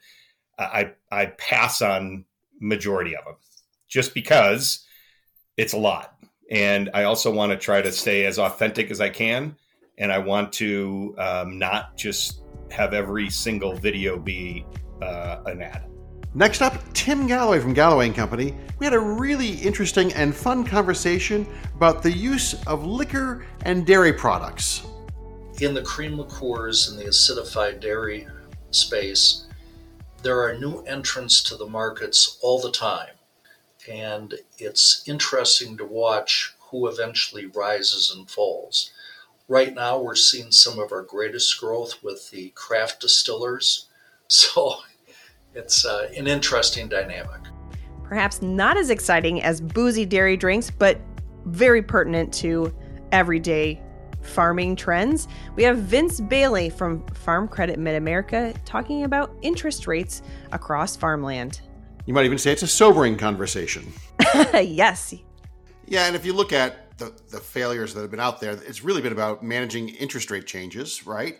I 0.59 0.91
I 1.11 1.27
pass 1.27 1.81
on 1.81 2.25
majority 2.59 3.15
of 3.15 3.25
them 3.25 3.35
just 3.87 4.13
because 4.13 4.85
it's 5.57 5.73
a 5.73 5.77
lot, 5.77 6.13
and 6.51 6.89
I 6.93 7.03
also 7.03 7.31
want 7.31 7.51
to 7.53 7.57
try 7.57 7.81
to 7.81 7.91
stay 7.91 8.25
as 8.25 8.37
authentic 8.37 8.91
as 8.91 9.01
I 9.01 9.09
can, 9.09 9.55
and 9.99 10.11
I 10.11 10.17
want 10.17 10.51
to 10.53 11.13
um, 11.17 11.59
not 11.59 11.95
just 11.97 12.41
have 12.71 12.93
every 12.93 13.29
single 13.29 13.75
video 13.75 14.17
be 14.17 14.65
uh, 15.01 15.41
an 15.45 15.61
ad. 15.61 15.85
Next 16.35 16.61
up, 16.61 16.75
Tim 16.93 17.25
Galloway 17.27 17.59
from 17.59 17.73
Galloway 17.73 18.05
and 18.05 18.15
Company. 18.15 18.55
We 18.77 18.85
had 18.85 18.93
a 18.93 18.99
really 18.99 19.53
interesting 19.55 20.13
and 20.13 20.33
fun 20.33 20.63
conversation 20.63 21.47
about 21.75 22.03
the 22.03 22.11
use 22.11 22.53
of 22.67 22.85
liquor 22.85 23.45
and 23.65 23.85
dairy 23.85 24.13
products. 24.13 24.83
in 25.59 25.73
the 25.73 25.81
cream 25.81 26.17
liqueurs 26.17 26.89
and 26.89 26.97
the 26.97 27.05
acidified 27.05 27.81
dairy 27.81 28.27
space, 28.71 29.45
there 30.23 30.41
are 30.41 30.57
new 30.57 30.81
entrants 30.83 31.43
to 31.43 31.57
the 31.57 31.65
markets 31.65 32.37
all 32.41 32.61
the 32.61 32.71
time. 32.71 33.15
And 33.91 34.35
it's 34.57 35.03
interesting 35.07 35.77
to 35.77 35.85
watch 35.85 36.53
who 36.59 36.87
eventually 36.87 37.47
rises 37.47 38.13
and 38.15 38.29
falls. 38.29 38.91
Right 39.49 39.73
now, 39.73 39.99
we're 39.99 40.13
seeing 40.13 40.51
some 40.51 40.77
of 40.77 40.91
our 40.91 41.01
greatest 41.01 41.59
growth 41.59 42.03
with 42.03 42.29
the 42.29 42.49
craft 42.49 43.01
distillers. 43.01 43.87
So 44.31 44.75
it's 45.55 45.87
uh, 45.87 46.07
an 46.15 46.27
interesting 46.27 46.87
dynamic. 46.87 47.41
Perhaps 48.03 48.43
not 48.43 48.77
as 48.77 48.91
exciting 48.91 49.41
as 49.41 49.59
boozy 49.59 50.05
dairy 50.05 50.37
drinks, 50.37 50.69
but 50.69 51.01
very 51.45 51.81
pertinent 51.81 52.31
to 52.35 52.71
everyday 53.11 53.81
farming 54.21 54.75
trends. 54.75 55.27
We 55.55 55.63
have 55.63 55.79
Vince 55.79 56.21
Bailey 56.21 56.69
from 56.69 57.03
Farm 57.07 57.47
Credit 57.47 57.79
Mid 57.79 57.95
America 57.95 58.53
talking 58.65 59.03
about 59.03 59.35
interest 59.41 59.87
rates 59.87 60.21
across 60.51 60.95
farmland. 60.95 61.61
You 62.05 62.13
might 62.13 62.25
even 62.25 62.37
say 62.37 62.51
it's 62.51 62.61
a 62.61 62.67
sobering 62.67 63.17
conversation. 63.17 63.91
yes. 64.53 65.15
Yeah, 65.87 66.05
and 66.05 66.15
if 66.15 66.23
you 66.23 66.33
look 66.33 66.53
at 66.53 66.88
the, 66.99 67.13
the 67.31 67.39
failures 67.39 67.93
that 67.93 68.01
have 68.01 68.11
been 68.11 68.19
out 68.19 68.39
there, 68.39 68.51
it's 68.51 68.83
really 68.83 69.01
been 69.01 69.11
about 69.11 69.43
managing 69.43 69.89
interest 69.89 70.29
rate 70.29 70.45
changes, 70.45 71.05
right? 71.07 71.37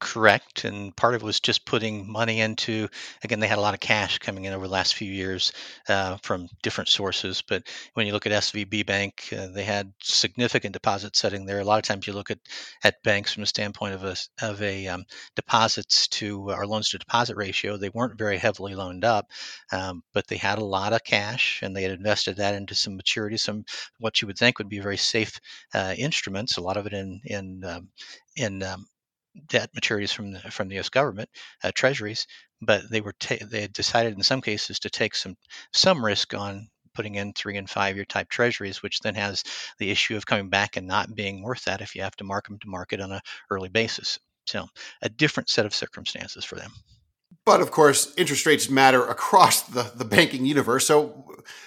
Correct. 0.00 0.64
And 0.64 0.94
part 0.94 1.14
of 1.14 1.22
it 1.22 1.24
was 1.24 1.40
just 1.40 1.64
putting 1.64 2.10
money 2.10 2.40
into, 2.40 2.88
again, 3.22 3.40
they 3.40 3.46
had 3.46 3.58
a 3.58 3.62
lot 3.62 3.74
of 3.74 3.80
cash 3.80 4.18
coming 4.18 4.44
in 4.44 4.52
over 4.52 4.66
the 4.66 4.72
last 4.72 4.94
few 4.94 5.10
years 5.10 5.52
uh, 5.88 6.18
from 6.22 6.48
different 6.62 6.88
sources. 6.88 7.42
But 7.42 7.62
when 7.94 8.06
you 8.06 8.12
look 8.12 8.26
at 8.26 8.32
SVB 8.32 8.84
Bank, 8.86 9.28
uh, 9.36 9.48
they 9.48 9.64
had 9.64 9.92
significant 10.02 10.74
deposit 10.74 11.16
setting 11.16 11.46
there. 11.46 11.60
A 11.60 11.64
lot 11.64 11.78
of 11.78 11.84
times 11.84 12.06
you 12.06 12.12
look 12.12 12.30
at, 12.30 12.38
at 12.82 13.02
banks 13.02 13.32
from 13.32 13.44
a 13.44 13.46
standpoint 13.46 13.94
of 13.94 14.04
a, 14.04 14.16
of 14.42 14.60
a 14.62 14.88
um, 14.88 15.04
deposits 15.36 16.08
to 16.08 16.50
our 16.50 16.66
loans 16.66 16.90
to 16.90 16.98
deposit 16.98 17.36
ratio, 17.36 17.76
they 17.76 17.90
weren't 17.90 18.18
very 18.18 18.36
heavily 18.36 18.74
loaned 18.74 19.04
up, 19.04 19.26
um, 19.72 20.02
but 20.12 20.26
they 20.26 20.36
had 20.36 20.58
a 20.58 20.64
lot 20.64 20.92
of 20.92 21.04
cash 21.04 21.60
and 21.62 21.74
they 21.74 21.82
had 21.82 21.92
invested 21.92 22.36
that 22.36 22.54
into 22.54 22.74
some 22.74 22.96
maturity, 22.96 23.36
some 23.36 23.64
what 23.98 24.20
you 24.20 24.26
would 24.26 24.38
think 24.38 24.58
would 24.58 24.68
be 24.68 24.80
very 24.80 24.96
safe 24.96 25.40
uh, 25.72 25.94
instruments, 25.96 26.56
a 26.56 26.60
lot 26.60 26.76
of 26.76 26.86
it 26.86 26.92
in, 26.92 27.20
in, 27.24 27.64
um, 27.64 27.88
in 28.36 28.62
um, 28.62 28.86
debt 29.48 29.70
maturities 29.74 30.12
from 30.12 30.32
the 30.32 30.40
from 30.50 30.68
the 30.68 30.76
U.S. 30.76 30.88
government 30.88 31.28
uh, 31.62 31.72
treasuries, 31.74 32.26
but 32.60 32.88
they 32.90 33.00
were 33.00 33.14
ta- 33.18 33.44
they 33.46 33.62
had 33.62 33.72
decided 33.72 34.14
in 34.14 34.22
some 34.22 34.40
cases 34.40 34.78
to 34.80 34.90
take 34.90 35.14
some 35.14 35.36
some 35.72 36.04
risk 36.04 36.34
on 36.34 36.68
putting 36.94 37.16
in 37.16 37.32
three 37.32 37.56
and 37.56 37.68
five 37.68 37.96
year 37.96 38.04
type 38.04 38.28
treasuries, 38.28 38.82
which 38.82 39.00
then 39.00 39.14
has 39.16 39.42
the 39.78 39.90
issue 39.90 40.16
of 40.16 40.26
coming 40.26 40.48
back 40.48 40.76
and 40.76 40.86
not 40.86 41.14
being 41.14 41.42
worth 41.42 41.64
that 41.64 41.80
if 41.80 41.94
you 41.94 42.02
have 42.02 42.16
to 42.16 42.24
mark 42.24 42.46
them 42.46 42.58
to 42.60 42.68
market 42.68 43.00
on 43.00 43.12
a 43.12 43.20
early 43.50 43.68
basis. 43.68 44.18
So 44.46 44.66
a 45.02 45.08
different 45.08 45.48
set 45.48 45.66
of 45.66 45.74
circumstances 45.74 46.44
for 46.44 46.56
them. 46.56 46.72
But 47.46 47.60
of 47.60 47.70
course, 47.70 48.14
interest 48.16 48.46
rates 48.46 48.70
matter 48.70 49.04
across 49.04 49.62
the, 49.62 49.90
the 49.94 50.04
banking 50.04 50.46
universe. 50.46 50.86
So, 50.86 51.24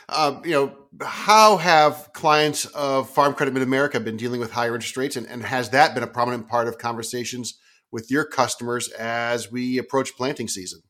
uh, 0.10 0.40
you 0.44 0.52
know, 0.52 0.76
how 1.02 1.58
have 1.58 2.10
clients 2.14 2.66
of 2.66 3.10
Farm 3.10 3.36
Credit 3.36 3.54
Mid 3.54 3.62
America 3.62 4.00
been 4.00 4.18
dealing 4.18 4.40
with 4.40 4.52
higher 4.52 4.74
interest 4.74 4.98
rates? 4.98 5.16
And, 5.16 5.28
and 5.28 5.44
has 5.44 5.70
that 5.70 5.94
been 5.94 6.04
a 6.04 6.08
prominent 6.08 6.48
part 6.48 6.68
of 6.68 6.80
conversations 6.80 7.60
with 7.92 8.10
your 8.10 8.26
customers 8.26 8.90
as 8.90 9.52
we 9.52 9.78
approach 9.78 10.16
planting 10.16 10.48
season? 10.48 10.82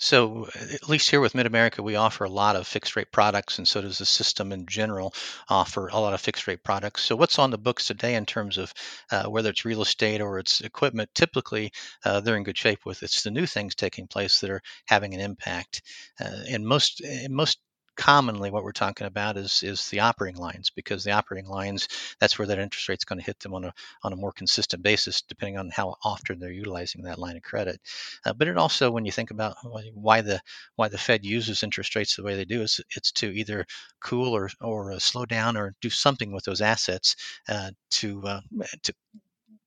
So, 0.00 0.48
at 0.56 0.88
least 0.88 1.10
here 1.10 1.20
with 1.20 1.34
Mid 1.36 1.46
America, 1.46 1.80
we 1.80 1.94
offer 1.94 2.24
a 2.24 2.28
lot 2.28 2.56
of 2.56 2.66
fixed 2.66 2.96
rate 2.96 3.12
products, 3.12 3.58
and 3.58 3.68
so 3.68 3.80
does 3.82 3.98
the 3.98 4.04
system 4.06 4.50
in 4.50 4.66
general 4.66 5.14
offer 5.48 5.86
a 5.86 6.00
lot 6.00 6.12
of 6.12 6.20
fixed 6.20 6.46
rate 6.48 6.64
products. 6.64 7.02
So, 7.04 7.14
what's 7.14 7.38
on 7.38 7.50
the 7.50 7.58
books 7.58 7.86
today 7.86 8.14
in 8.16 8.26
terms 8.26 8.58
of 8.58 8.72
uh, 9.12 9.26
whether 9.26 9.50
it's 9.50 9.64
real 9.64 9.82
estate 9.82 10.20
or 10.22 10.38
it's 10.40 10.60
equipment? 10.62 11.10
Typically, 11.14 11.70
uh, 12.04 12.18
they're 12.18 12.36
in 12.36 12.42
good 12.42 12.58
shape 12.58 12.84
with. 12.84 13.02
It's 13.04 13.22
the 13.22 13.30
new 13.30 13.46
things 13.46 13.76
taking 13.76 14.08
place 14.08 14.40
that 14.40 14.50
are 14.50 14.62
having 14.86 15.14
an 15.14 15.20
impact. 15.20 15.82
Uh, 16.18 16.42
in 16.48 16.66
most 16.66 17.00
in 17.02 17.32
most 17.32 17.58
commonly 18.00 18.50
what 18.50 18.64
we're 18.64 18.72
talking 18.72 19.06
about 19.06 19.36
is 19.36 19.62
is 19.62 19.86
the 19.90 20.00
operating 20.00 20.40
lines 20.40 20.70
because 20.70 21.04
the 21.04 21.10
operating 21.10 21.50
lines 21.50 21.86
that's 22.18 22.38
where 22.38 22.48
that 22.48 22.58
interest 22.58 22.88
rate 22.88 22.98
is 22.98 23.04
going 23.04 23.18
to 23.18 23.24
hit 23.24 23.38
them 23.40 23.52
on 23.52 23.62
a 23.66 23.74
on 24.02 24.14
a 24.14 24.16
more 24.16 24.32
consistent 24.32 24.82
basis 24.82 25.20
depending 25.20 25.58
on 25.58 25.68
how 25.68 25.94
often 26.02 26.38
they're 26.38 26.50
utilizing 26.50 27.02
that 27.02 27.18
line 27.18 27.36
of 27.36 27.42
credit. 27.42 27.78
Uh, 28.24 28.32
but 28.32 28.48
it 28.48 28.56
also 28.56 28.90
when 28.90 29.04
you 29.04 29.12
think 29.12 29.30
about 29.30 29.54
why 29.92 30.22
the 30.22 30.40
why 30.76 30.88
the 30.88 30.96
Fed 30.96 31.26
uses 31.26 31.62
interest 31.62 31.94
rates 31.94 32.16
the 32.16 32.22
way 32.22 32.36
they 32.36 32.46
do 32.46 32.62
is 32.62 32.80
it's 32.96 33.12
to 33.12 33.26
either 33.36 33.66
cool 34.00 34.34
or 34.34 34.48
or 34.62 34.92
uh, 34.92 34.98
slow 34.98 35.26
down 35.26 35.58
or 35.58 35.74
do 35.82 35.90
something 35.90 36.32
with 36.32 36.44
those 36.44 36.62
assets 36.62 37.16
uh, 37.50 37.70
to 37.90 38.22
uh, 38.26 38.40
to 38.82 38.94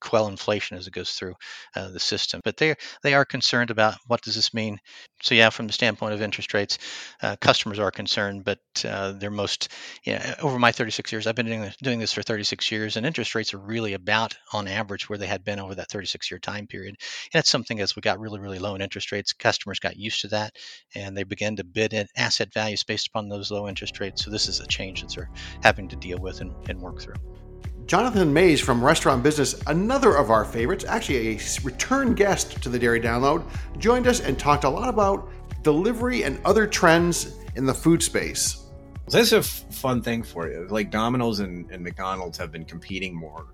quell 0.04 0.28
inflation 0.28 0.78
as 0.78 0.86
it 0.86 0.94
goes 0.94 1.12
through 1.12 1.34
uh, 1.76 1.90
the 1.90 2.00
system. 2.00 2.42
But 2.44 2.58
they 2.58 2.76
they 3.02 3.14
are 3.14 3.26
concerned 3.26 3.72
about 3.72 3.96
what 4.06 4.22
does 4.22 4.36
this 4.36 4.54
mean. 4.54 4.80
So 5.22 5.34
yeah, 5.34 5.50
from 5.50 5.68
the 5.68 5.74
standpoint 5.74 6.14
of 6.14 6.22
interest 6.22 6.54
rates, 6.54 6.78
uh, 7.22 7.38
customers 7.38 7.80
are 7.80 7.90
concerned, 7.92 8.44
but 8.44 8.60
uh, 8.86 9.14
they're 9.14 9.32
most 9.32 9.70
yeah. 10.06 10.36
Over 10.42 10.60
my 10.60 10.74
36 10.74 11.12
years, 11.12 11.26
I've 11.26 11.36
been 11.36 11.46
doing 11.46 11.62
this, 11.62 11.76
doing 11.78 12.00
this 12.00 12.12
for 12.12 12.22
36 12.22 12.70
years, 12.72 12.98
and 12.98 13.06
interest 13.06 13.34
rates 13.34 13.54
are 13.54 13.60
really 13.60 13.94
about 13.94 14.36
on 14.52 14.68
average 14.68 15.08
where 15.08 15.18
they 15.18 15.28
had 15.28 15.46
been 15.46 15.60
over 15.60 15.76
that 15.76 15.90
36 15.90 16.30
year 16.30 16.40
time 16.40 16.68
period. 16.68 16.90
And 16.90 16.98
that's 17.32 17.50
something 17.50 17.80
as 17.80 17.96
we 17.96 18.02
got 18.02 18.20
really 18.20 18.40
really 18.40 18.60
low 18.60 18.76
in 18.76 18.82
interest 18.82 19.12
rates, 19.14 19.32
customers 19.32 19.80
got 19.80 19.96
used 19.96 20.22
to 20.22 20.28
that, 20.30 20.54
and 20.94 21.16
they 21.16 21.24
began 21.24 21.56
to 21.56 21.64
bid 21.64 21.94
in 21.94 22.08
asset 22.18 22.54
values 22.54 22.84
based 22.84 23.08
upon 23.08 23.30
those 23.30 23.50
low 23.52 23.70
interest 23.70 24.00
rates. 24.02 24.26
So 24.26 24.32
this 24.32 24.50
is 24.50 24.60
a 24.60 24.68
change 24.68 25.02
that 25.02 25.16
they're 25.16 25.32
having 25.64 25.88
to 25.90 25.96
deal 25.96 26.18
with 26.18 26.42
and, 26.42 26.54
and 26.70 26.82
work 26.82 27.02
through. 27.02 27.53
Jonathan 27.86 28.32
Maze 28.32 28.62
from 28.62 28.84
Restaurant 28.84 29.22
Business, 29.24 29.62
another 29.68 30.16
of 30.16 30.32
our 30.32 30.46
favorites, 30.46 30.86
actually 30.88 31.36
a 31.36 31.40
return 31.64 32.14
guest 32.14 32.64
to 32.64 32.70
the 32.70 32.80
Dairy 32.80 33.02
Download, 33.02 33.46
joined 33.78 34.08
us 34.08 34.22
and 34.22 34.40
talked 34.40 34.64
a 34.64 34.70
lot 34.70 34.88
about 34.88 35.30
delivery 35.64 36.24
and 36.24 36.40
other 36.46 36.66
trends 36.66 37.36
in 37.56 37.66
the 37.66 37.74
food 37.74 38.02
space. 38.02 38.66
This 39.08 39.28
is 39.28 39.34
a 39.34 39.38
f- 39.38 39.66
fun 39.76 40.02
thing 40.02 40.24
for 40.24 40.50
you. 40.50 40.66
Like 40.70 40.92
Domino's 40.92 41.40
and, 41.40 41.70
and, 41.72 41.84
McDonald's 41.84 42.38
have 42.38 42.52
been 42.54 42.64
competing 42.64 43.14
more, 43.14 43.48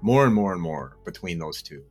more 0.00 0.24
and 0.24 0.34
more 0.34 0.54
and 0.54 0.60
more 0.60 0.96
between 1.04 1.38
those 1.38 1.60
two, 1.60 1.84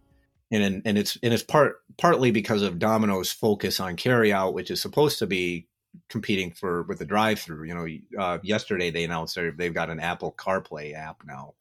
and 0.52 0.82
and 0.86 0.98
it's 0.98 1.18
and 1.22 1.32
it's 1.34 1.44
part 1.44 1.82
partly 1.98 2.32
because 2.32 2.64
of 2.64 2.80
Domino's 2.80 3.32
focus 3.32 3.80
on 3.80 3.96
carryout, 3.96 4.54
which 4.54 4.72
is 4.72 4.82
supposed 4.82 5.20
to 5.20 5.28
be 5.28 5.68
competing 6.10 6.52
for 6.52 6.84
with 6.84 6.98
the 6.98 7.06
drive-through. 7.06 7.64
You 7.66 7.76
know, 7.76 8.22
uh, 8.22 8.40
yesterday 8.42 8.90
they 8.90 9.04
announced 9.04 9.38
they've 9.56 9.74
got 9.74 9.92
an 9.92 10.00
Apple 10.00 10.34
CarPlay 10.36 10.96
app 10.96 11.22
now, 11.26 11.54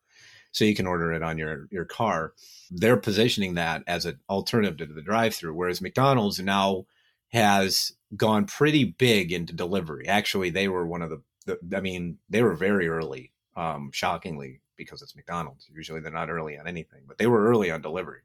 so 0.54 0.64
you 0.64 0.75
can 0.75 0.87
order 0.87 1.12
it 1.12 1.23
on 1.23 1.37
your 1.37 1.68
your 1.70 1.84
car. 1.84 2.32
They're 2.70 2.96
positioning 2.96 3.54
that 3.54 3.82
as 3.87 4.06
an 4.06 4.20
alternative 4.30 4.78
to 4.78 4.94
the 4.94 5.02
drive-through, 5.02 5.52
whereas 5.52 5.82
McDonald's 5.82 6.40
now 6.40 6.87
has 7.28 7.92
gone 8.16 8.46
pretty 8.46 8.84
big 8.84 9.32
into 9.32 9.52
delivery. 9.52 10.06
Actually, 10.06 10.50
they 10.50 10.68
were 10.68 10.87
one 10.87 11.02
of 11.02 11.11
the, 11.11 11.20
the 11.44 11.76
I 11.76 11.80
mean, 11.80 12.18
they 12.30 12.42
were 12.42 12.54
very 12.54 12.88
early, 12.88 13.32
um, 13.56 13.90
shockingly, 13.92 14.61
because 14.76 15.02
it's 15.02 15.16
McDonald's. 15.16 15.68
Usually 15.75 16.00
they're 16.00 16.12
not 16.12 16.30
early 16.30 16.56
on 16.56 16.68
anything, 16.68 17.02
but 17.08 17.18
they 17.18 17.26
were 17.26 17.44
early 17.44 17.73
on 17.73 17.82
delivery. 17.82 18.20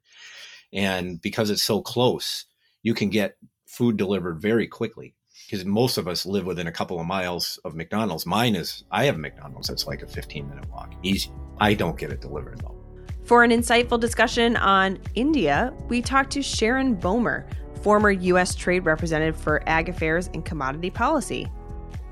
And 0.71 1.19
because 1.19 1.49
it's 1.49 1.63
so 1.63 1.81
close, 1.81 2.45
you 2.83 2.93
can 2.93 3.09
get 3.09 3.37
food 3.65 3.97
delivered 3.97 4.39
very 4.39 4.67
quickly 4.67 5.15
because 5.45 5.65
most 5.65 5.97
of 5.97 6.07
us 6.07 6.25
live 6.25 6.45
within 6.45 6.67
a 6.67 6.71
couple 6.71 6.99
of 6.99 7.05
miles 7.05 7.59
of 7.65 7.75
McDonald's. 7.75 8.25
Mine 8.25 8.55
is, 8.55 8.83
I 8.91 9.05
have 9.05 9.17
McDonald's. 9.17 9.69
It's 9.69 9.87
like 9.87 10.01
a 10.01 10.07
15 10.07 10.49
minute 10.49 10.69
walk. 10.69 10.93
Easy. 11.03 11.31
I 11.59 11.73
don't 11.73 11.97
get 11.97 12.11
it 12.11 12.21
delivered 12.21 12.61
though. 12.61 12.75
For 13.23 13.43
an 13.43 13.51
insightful 13.51 13.99
discussion 13.99 14.57
on 14.57 14.97
India, 15.15 15.73
we 15.87 16.01
talked 16.01 16.31
to 16.31 16.41
Sharon 16.41 16.95
Bomer, 16.95 17.47
former 17.83 18.11
U.S. 18.11 18.55
Trade 18.55 18.85
Representative 18.85 19.39
for 19.39 19.61
Ag 19.67 19.89
Affairs 19.89 20.29
and 20.33 20.43
Commodity 20.43 20.89
Policy. 20.89 21.47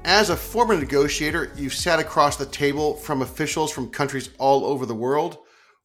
As 0.05 0.29
a 0.29 0.37
former 0.37 0.77
negotiator, 0.77 1.51
you've 1.55 1.73
sat 1.73 1.99
across 1.99 2.37
the 2.37 2.45
table 2.45 2.93
from 2.95 3.21
officials 3.21 3.71
from 3.71 3.89
countries 3.89 4.29
all 4.37 4.63
over 4.65 4.85
the 4.85 4.95
world. 4.95 5.39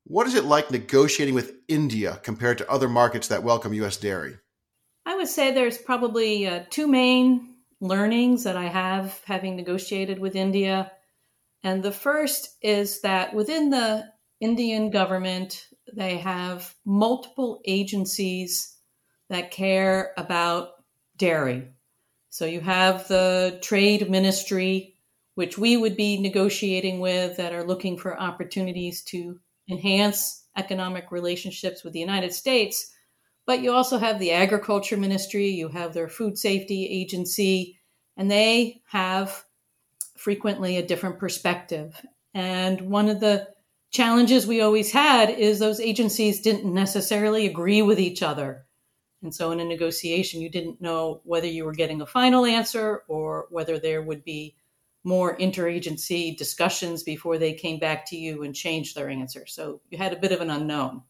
What 0.04 0.26
is 0.26 0.34
it 0.34 0.44
like 0.44 0.70
negotiating 0.70 1.34
with 1.34 1.54
India 1.66 2.20
compared 2.22 2.58
to 2.58 2.70
other 2.70 2.88
markets 2.88 3.28
that 3.28 3.42
welcome 3.42 3.72
U.S. 3.74 3.96
dairy? 3.96 4.36
I 5.04 5.16
would 5.16 5.28
say 5.28 5.50
there's 5.50 5.78
probably 5.78 6.46
uh, 6.46 6.64
two 6.70 6.86
main 6.86 7.56
learnings 7.80 8.44
that 8.44 8.56
I 8.56 8.68
have 8.68 9.20
having 9.24 9.56
negotiated 9.56 10.18
with 10.18 10.36
India. 10.36 10.92
And 11.64 11.82
the 11.82 11.92
first 11.92 12.56
is 12.62 13.00
that 13.00 13.34
within 13.34 13.70
the 13.70 14.04
Indian 14.40 14.90
government, 14.90 15.66
they 15.94 16.18
have 16.18 16.74
multiple 16.84 17.60
agencies 17.64 18.76
that 19.28 19.50
care 19.50 20.12
about 20.16 20.70
dairy. 21.16 21.68
So 22.30 22.46
you 22.46 22.60
have 22.60 23.08
the 23.08 23.58
trade 23.62 24.10
ministry, 24.10 24.96
which 25.34 25.58
we 25.58 25.76
would 25.76 25.96
be 25.96 26.20
negotiating 26.20 27.00
with, 27.00 27.36
that 27.36 27.52
are 27.52 27.64
looking 27.64 27.98
for 27.98 28.20
opportunities 28.20 29.02
to 29.04 29.38
enhance 29.68 30.44
economic 30.56 31.10
relationships 31.10 31.84
with 31.84 31.92
the 31.92 32.00
United 32.00 32.32
States. 32.32 32.92
But 33.46 33.62
you 33.62 33.72
also 33.72 33.98
have 33.98 34.18
the 34.18 34.32
agriculture 34.32 34.96
ministry, 34.96 35.48
you 35.48 35.68
have 35.68 35.94
their 35.94 36.08
food 36.08 36.38
safety 36.38 36.86
agency, 36.86 37.80
and 38.16 38.30
they 38.30 38.82
have 38.86 39.44
frequently 40.16 40.76
a 40.76 40.86
different 40.86 41.18
perspective. 41.18 42.00
And 42.34 42.82
one 42.82 43.08
of 43.08 43.20
the 43.20 43.48
challenges 43.90 44.46
we 44.46 44.62
always 44.62 44.92
had 44.92 45.30
is 45.30 45.58
those 45.58 45.80
agencies 45.80 46.40
didn't 46.40 46.72
necessarily 46.72 47.46
agree 47.46 47.82
with 47.82 47.98
each 47.98 48.22
other. 48.22 48.64
And 49.22 49.34
so 49.34 49.50
in 49.52 49.60
a 49.60 49.64
negotiation, 49.64 50.40
you 50.40 50.50
didn't 50.50 50.80
know 50.80 51.20
whether 51.24 51.46
you 51.46 51.64
were 51.64 51.74
getting 51.74 52.00
a 52.00 52.06
final 52.06 52.44
answer 52.44 53.02
or 53.08 53.46
whether 53.50 53.78
there 53.78 54.02
would 54.02 54.24
be 54.24 54.56
more 55.04 55.36
interagency 55.36 56.36
discussions 56.36 57.02
before 57.02 57.38
they 57.38 57.52
came 57.52 57.78
back 57.78 58.06
to 58.06 58.16
you 58.16 58.42
and 58.42 58.54
changed 58.54 58.96
their 58.96 59.10
answer. 59.10 59.46
So 59.46 59.80
you 59.90 59.98
had 59.98 60.12
a 60.12 60.18
bit 60.18 60.32
of 60.32 60.40
an 60.40 60.50
unknown. 60.50 61.02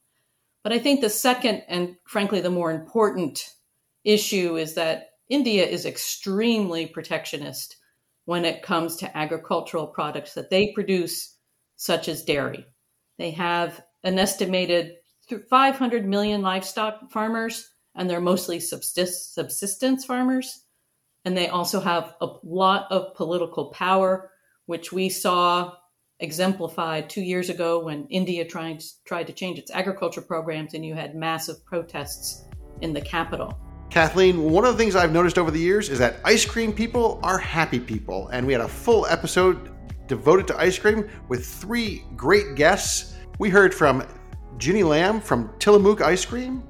But 0.62 0.73
I 0.73 0.78
think 0.78 1.00
the 1.00 1.11
second 1.11 1.62
and 1.69 1.97
frankly 2.04 2.40
the 2.40 2.50
more 2.50 2.71
important 2.71 3.45
issue 4.04 4.57
is 4.57 4.75
that 4.75 5.11
India 5.28 5.64
is 5.64 5.87
extremely 5.87 6.87
protectionist 6.87 7.76
when 8.25 8.45
it 8.45 8.62
comes 8.62 8.97
to 8.97 9.16
agricultural 9.16 9.87
products 9.87 10.35
that 10.35 10.50
they 10.50 10.73
produce, 10.73 11.37
such 11.76 12.09
as 12.09 12.23
dairy. 12.23 12.66
They 13.19 13.33
have 13.33 13.83
an 14.04 14.19
estimated 14.19 14.95
500 15.49 16.07
million 16.07 16.42
livestock 16.42 17.11
farmers, 17.11 17.69
and 17.95 18.09
they're 18.09 18.21
mostly 18.21 18.61
subsist- 18.61 19.35
subsistence 19.35 20.04
farmers. 20.04 20.64
And 21.25 21.37
they 21.37 21.49
also 21.49 21.81
have 21.81 22.14
a 22.21 22.28
lot 22.42 22.90
of 22.90 23.14
political 23.14 23.71
power, 23.71 24.31
which 24.66 24.92
we 24.92 25.09
saw 25.09 25.75
exemplified 26.23 27.11
two 27.11 27.21
years 27.21 27.50
ago 27.50 27.85
when 27.85 28.07
India 28.09 28.45
tried, 28.45 28.83
tried 29.05 29.26
to 29.26 29.33
change 29.33 29.59
its 29.59 29.71
agriculture 29.71 30.23
programs 30.23 30.75
and 30.75 30.87
you 30.87 30.95
had 30.95 31.14
massive 31.14 31.64
protests 31.67 32.45
in 32.81 32.93
the 32.93 33.00
capital. 33.00 33.59
Kathleen, 33.91 34.50
one 34.50 34.64
of 34.64 34.73
the 34.73 34.79
things 34.79 34.97
I've 34.97 35.12
noticed 35.12 35.37
over 35.37 35.50
the 35.50 35.61
years 35.61 35.91
is 35.91 35.99
that 35.99 36.17
ice 36.25 36.47
cream 36.47 36.73
people 36.73 37.21
are 37.23 37.37
happy 37.37 37.79
people. 37.79 38.29
And 38.29 38.47
we 38.47 38.52
had 38.55 38.62
a 38.62 38.69
full 38.69 39.05
episode 39.07 39.71
devoted 40.07 40.47
to 40.47 40.59
ice 40.59 40.79
cream 40.79 41.11
with 41.29 41.45
three 41.45 42.05
great 42.17 42.55
guests. 42.55 43.14
We 43.38 43.50
heard 43.50 43.75
from 43.75 44.07
Ginny 44.57 44.83
Lamb 44.83 45.21
from 45.21 45.50
Tillamook 45.59 46.00
Ice 46.00 46.25
Cream, 46.25 46.62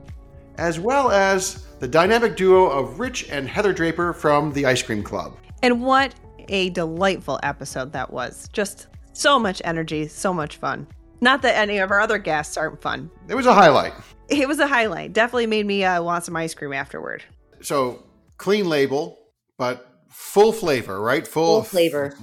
as 0.59 0.80
well 0.80 1.11
as 1.11 1.66
the 1.78 1.87
dynamic 1.87 2.37
duo 2.37 2.66
of 2.66 2.99
Rich 2.99 3.28
and 3.28 3.49
Heather 3.49 3.73
Draper 3.73 4.12
from 4.12 4.52
the 4.52 4.66
Ice 4.66 4.82
Cream 4.82 5.02
Club. 5.02 5.37
And 5.62 5.82
what 5.82 6.14
a 6.49 6.71
delightful 6.71 7.38
episode 7.42 7.92
that 7.92 8.12
was. 8.12 8.49
Just 8.52 8.88
so 9.12 9.38
much 9.38 9.62
energy, 9.64 10.09
so 10.09 10.33
much 10.33 10.57
fun. 10.57 10.87
Not 11.21 11.42
that 11.42 11.57
any 11.57 11.78
of 11.78 11.90
our 11.90 12.00
other 12.00 12.19
guests 12.19 12.57
aren't 12.57 12.83
fun. 12.83 13.11
It 13.28 13.35
was 13.35 13.47
a 13.47 13.54
highlight. 13.54 13.92
It 14.28 14.49
was 14.49 14.59
a 14.59 14.66
highlight. 14.66 15.12
Definitely 15.12 15.47
made 15.47 15.66
me 15.66 15.85
uh, 15.85 16.02
want 16.02 16.25
some 16.25 16.35
ice 16.37 16.54
cream 16.54 16.73
afterward. 16.73 17.23
So 17.61 18.02
clean 18.38 18.69
label, 18.69 19.19
but 19.57 19.87
full 20.09 20.52
flavor, 20.52 21.00
right? 21.00 21.26
Full, 21.26 21.62
full 21.62 21.62
flavor. 21.62 22.14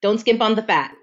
Don't 0.00 0.18
skimp 0.18 0.40
on 0.40 0.54
the 0.54 0.62
fat. 0.62 0.94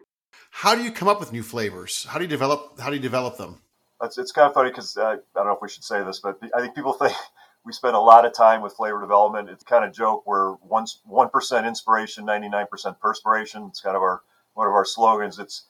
How 0.51 0.75
do 0.75 0.83
you 0.83 0.91
come 0.91 1.07
up 1.07 1.19
with 1.19 1.33
new 1.33 1.43
flavors? 1.43 2.05
How 2.05 2.19
do 2.19 2.23
you 2.23 2.29
develop? 2.29 2.79
How 2.79 2.89
do 2.89 2.95
you 2.95 3.01
develop 3.01 3.37
them? 3.37 3.59
It's, 4.03 4.17
it's 4.17 4.31
kind 4.31 4.47
of 4.47 4.53
funny 4.53 4.69
because 4.69 4.95
uh, 4.95 5.03
I 5.03 5.15
don't 5.35 5.47
know 5.47 5.53
if 5.53 5.61
we 5.61 5.67
should 5.69 5.83
say 5.83 6.03
this, 6.03 6.19
but 6.19 6.37
I 6.55 6.61
think 6.61 6.75
people 6.75 6.93
think 6.93 7.13
we 7.65 7.73
spend 7.73 7.95
a 7.95 7.99
lot 7.99 8.25
of 8.25 8.33
time 8.33 8.61
with 8.61 8.73
flavor 8.73 9.01
development. 9.01 9.49
It's 9.49 9.63
kind 9.63 9.83
of 9.83 9.93
joke 9.93 10.21
where 10.25 10.51
one 10.61 10.85
one 11.05 11.29
percent 11.29 11.65
inspiration, 11.65 12.23
ninety 12.23 12.49
nine 12.49 12.67
percent 12.69 12.99
perspiration. 12.99 13.65
It's 13.69 13.81
kind 13.81 13.95
of 13.95 14.01
our 14.01 14.21
one 14.53 14.67
of 14.67 14.73
our 14.73 14.85
slogans. 14.85 15.39
It's 15.39 15.65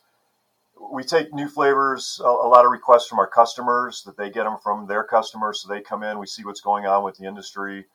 we 0.91 1.03
take 1.03 1.33
new 1.33 1.47
flavors, 1.47 2.19
a, 2.23 2.27
a, 2.27 2.49
lot 2.49 2.65
of 2.65 2.71
requests 2.71 3.07
from 3.07 3.19
our 3.19 3.27
customers 3.27 4.03
that 4.03 4.17
they 4.17 4.29
get 4.29 4.43
them 4.43 4.57
from 4.61 4.87
their 4.87 5.03
customers. 5.03 5.61
So 5.61 5.69
they 5.69 5.81
come 5.81 6.03
in, 6.03 6.19
we 6.19 6.27
see 6.27 6.43
what's 6.43 6.61
going 6.61 6.85
on 6.85 7.03
with 7.03 7.17
the 7.17 7.25
industry. 7.25 7.85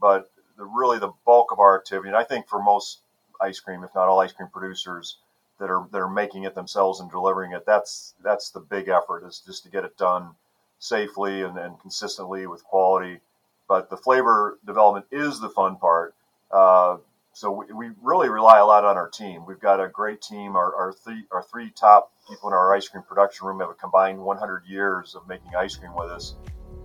But 0.00 0.30
the, 0.56 0.64
really, 0.64 0.98
the 0.98 1.12
bulk 1.26 1.52
of 1.52 1.58
our 1.58 1.78
activity, 1.78 2.08
and 2.08 2.16
I 2.16 2.24
think 2.24 2.48
for 2.48 2.62
most 2.62 3.00
ice 3.40 3.60
cream, 3.60 3.84
if 3.84 3.94
not 3.94 4.08
all 4.08 4.20
ice 4.20 4.32
cream 4.32 4.48
producers 4.52 5.18
that 5.58 5.70
are 5.70 5.86
that 5.92 6.00
are 6.00 6.08
making 6.08 6.44
it 6.44 6.54
themselves 6.54 7.00
and 7.00 7.10
delivering 7.10 7.52
it, 7.52 7.66
that's 7.66 8.14
that's 8.22 8.50
the 8.50 8.60
big 8.60 8.88
effort 8.88 9.26
is 9.26 9.42
just 9.44 9.64
to 9.64 9.70
get 9.70 9.84
it 9.84 9.96
done 9.98 10.30
safely 10.78 11.42
and, 11.42 11.58
and 11.58 11.78
consistently 11.80 12.46
with 12.46 12.64
quality. 12.64 13.20
But 13.68 13.90
the 13.90 13.96
flavor 13.96 14.58
development 14.64 15.06
is 15.10 15.40
the 15.40 15.50
fun 15.50 15.76
part. 15.76 16.14
Uh, 16.50 16.96
so 17.40 17.50
we, 17.50 17.72
we, 17.72 17.90
really 18.02 18.28
rely 18.28 18.58
a 18.58 18.66
lot 18.66 18.84
on 18.84 18.98
our 18.98 19.08
team. 19.08 19.46
We've 19.46 19.58
got 19.58 19.80
a 19.80 19.88
great 19.88 20.20
team. 20.20 20.56
Our, 20.56 20.74
our, 20.76 20.92
three, 20.92 21.24
our 21.32 21.42
three 21.42 21.70
top 21.70 22.12
people 22.28 22.50
in 22.50 22.52
our 22.52 22.74
ice 22.74 22.86
cream 22.86 23.02
production 23.02 23.46
room 23.46 23.60
have 23.60 23.70
a 23.70 23.74
combined 23.74 24.18
100 24.18 24.66
years 24.66 25.14
of 25.14 25.26
making 25.26 25.54
ice 25.56 25.74
cream 25.74 25.92
with 25.96 26.10
us, 26.10 26.34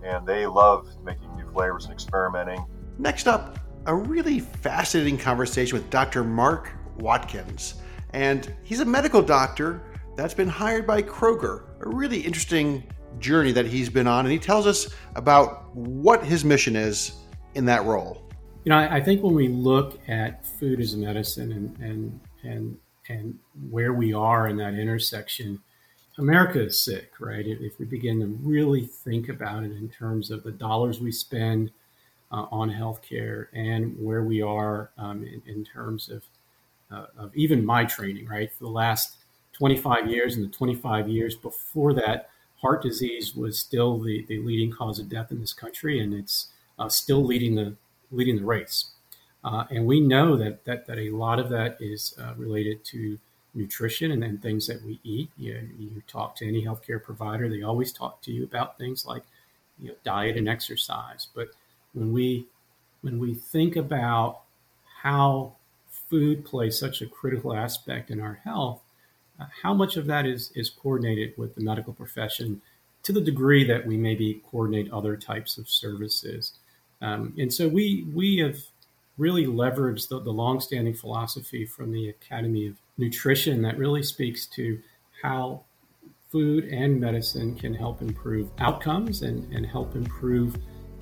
and 0.02 0.26
they 0.26 0.48
love 0.48 0.88
making 1.04 1.36
new 1.36 1.46
flavors 1.52 1.84
and 1.84 1.94
experimenting. 1.94 2.66
Next 2.98 3.28
up, 3.28 3.60
a 3.86 3.94
really 3.94 4.40
fascinating 4.40 5.18
conversation 5.18 5.78
with 5.78 5.90
Dr. 5.90 6.24
Marc 6.24 6.72
Watkins. 7.00 7.76
And 8.12 8.56
he's 8.64 8.80
a 8.80 8.86
medical 8.86 9.22
doctor 9.22 9.82
that's 10.16 10.34
been 10.34 10.48
hired 10.48 10.88
by 10.88 11.02
Kroger. 11.02 11.64
A 11.82 11.90
really 11.90 12.22
interesting 12.22 12.82
journey 13.20 13.52
that 13.52 13.66
he's 13.66 13.90
been 13.90 14.08
on, 14.08 14.24
and 14.24 14.32
he 14.32 14.40
tells 14.40 14.68
us 14.68 14.88
about 15.16 15.76
what 15.76 16.24
his 16.24 16.46
mission 16.46 16.78
is 16.78 17.12
in 17.56 17.66
that 17.66 17.84
role. 17.84 18.25
You 18.66 18.72
know, 18.72 18.80
I, 18.80 18.96
I 18.96 19.02
think 19.02 19.22
when 19.22 19.36
we 19.36 19.48
look 19.48 20.00
at 20.10 20.44
food 20.44 20.82
as 20.82 20.96
a 20.96 20.98
medicine 20.98 21.52
and 21.52 21.78
and 21.80 22.20
and 22.44 22.78
and 23.08 23.38
where 23.70 23.94
we 23.94 24.12
are 24.12 24.48
in 24.48 24.58
that 24.58 24.74
intersection, 24.74 25.62
America 26.18 26.66
is 26.66 26.82
sick, 26.82 27.12
right? 27.20 27.46
If, 27.46 27.78
we 27.78 27.86
begin 27.86 28.20
to 28.22 28.26
really 28.42 28.82
think 28.82 29.30
about 29.30 29.64
it 29.64 29.72
in 29.72 29.88
terms 29.90 30.32
of 30.32 30.42
the 30.42 30.52
dollars 30.52 31.00
we 31.00 31.12
spend 31.12 31.70
uh, 32.32 32.48
on 32.52 32.72
healthcare 32.72 33.48
and 33.54 33.96
where 34.04 34.24
we 34.24 34.42
are 34.42 34.90
um, 34.98 35.24
in, 35.24 35.44
in, 35.46 35.64
terms 35.64 36.10
of 36.10 36.24
uh, 36.92 37.06
of 37.16 37.36
even 37.36 37.64
my 37.64 37.86
training, 37.86 38.26
right? 38.26 38.52
For 38.52 38.64
the 38.64 38.72
last 38.72 39.18
25 39.54 40.10
years 40.10 40.38
and 40.38 40.44
the 40.44 40.52
25 40.52 41.08
years 41.08 41.36
before 41.36 41.94
that, 41.94 42.32
heart 42.58 42.82
disease 42.82 43.36
was 43.36 43.60
still 43.60 44.00
the, 44.00 44.26
the 44.28 44.40
leading 44.40 44.72
cause 44.72 44.98
of 44.98 45.08
death 45.08 45.32
in 45.32 45.40
this 45.40 45.54
country, 45.54 46.00
and 46.00 46.16
it's 46.16 46.48
uh, 46.80 46.90
still 46.90 47.24
leading 47.24 47.54
the 47.54 47.76
leading 48.16 48.38
the 48.38 48.46
race. 48.46 48.92
Uh, 49.44 49.66
and 49.70 49.86
we 49.86 50.00
know 50.00 50.36
that, 50.36 50.66
that, 50.66 50.88
that 50.88 50.98
a 50.98 51.12
lot 51.12 51.40
of 51.40 51.50
that 51.50 51.78
is 51.80 52.16
uh, 52.20 52.34
related 52.36 52.84
to 52.84 53.18
nutrition 53.54 54.12
and 54.12 54.22
then 54.22 54.38
things 54.38 54.68
that 54.68 54.84
we 54.84 55.00
eat. 55.04 55.30
You, 55.38 55.70
you 55.78 56.04
talk 56.08 56.36
to 56.38 56.48
any 56.48 56.64
healthcare 56.66 57.02
provider, 57.02 57.48
they 57.48 57.62
always 57.62 57.94
talk 57.94 58.22
to 58.24 58.32
you 58.32 58.44
about 58.44 58.78
things 58.78 59.06
like 59.06 59.24
you 59.80 59.90
know, 59.90 59.96
diet 60.04 60.38
and 60.38 60.50
exercise. 60.50 61.28
But 61.34 61.50
when 61.94 62.12
we 62.12 62.48
when 63.02 63.20
we 63.20 63.36
think 63.36 63.76
about 63.76 64.42
how 65.04 65.54
food 65.90 66.44
plays 66.44 66.80
such 66.80 67.02
a 67.02 67.06
critical 67.06 67.54
aspect 67.54 68.10
in 68.10 68.20
our 68.20 68.40
health, 68.44 68.82
uh, 69.40 69.46
how 69.62 69.74
much 69.74 69.96
of 69.96 70.06
that 70.08 70.26
is 70.26 70.52
is 70.56 70.70
coordinated 70.70 71.34
with 71.38 71.56
the 71.56 71.62
medical 71.62 71.94
profession 71.94 72.62
to 73.04 73.14
the 73.14 73.22
degree 73.22 73.64
that 73.64 73.86
we 73.86 73.98
maybe 73.98 74.42
coordinate 74.50 74.92
other 74.92 75.16
types 75.16 75.58
of 75.58 75.70
services. 75.70 76.54
Um, 77.06 77.34
and 77.38 77.54
so 77.54 77.68
we 77.68 78.08
we 78.14 78.38
have 78.38 78.58
really 79.18 79.46
leveraged 79.46 80.10
the, 80.10 80.20
the 80.20 80.32
longstanding 80.32 80.94
philosophy 80.94 81.66
from 81.66 81.92
the 81.92 82.10
Academy 82.10 82.68
of 82.68 82.76
Nutrition 82.98 83.62
that 83.62 83.78
really 83.78 84.04
speaks 84.04 84.46
to 84.48 84.80
how 85.22 85.64
food 86.32 86.66
and 86.66 87.00
medicine 87.00 87.56
can 87.56 87.74
help 87.74 88.02
improve 88.02 88.50
outcomes 88.60 89.22
and, 89.22 89.52
and 89.54 89.66
help 89.66 89.96
improve 89.96 90.58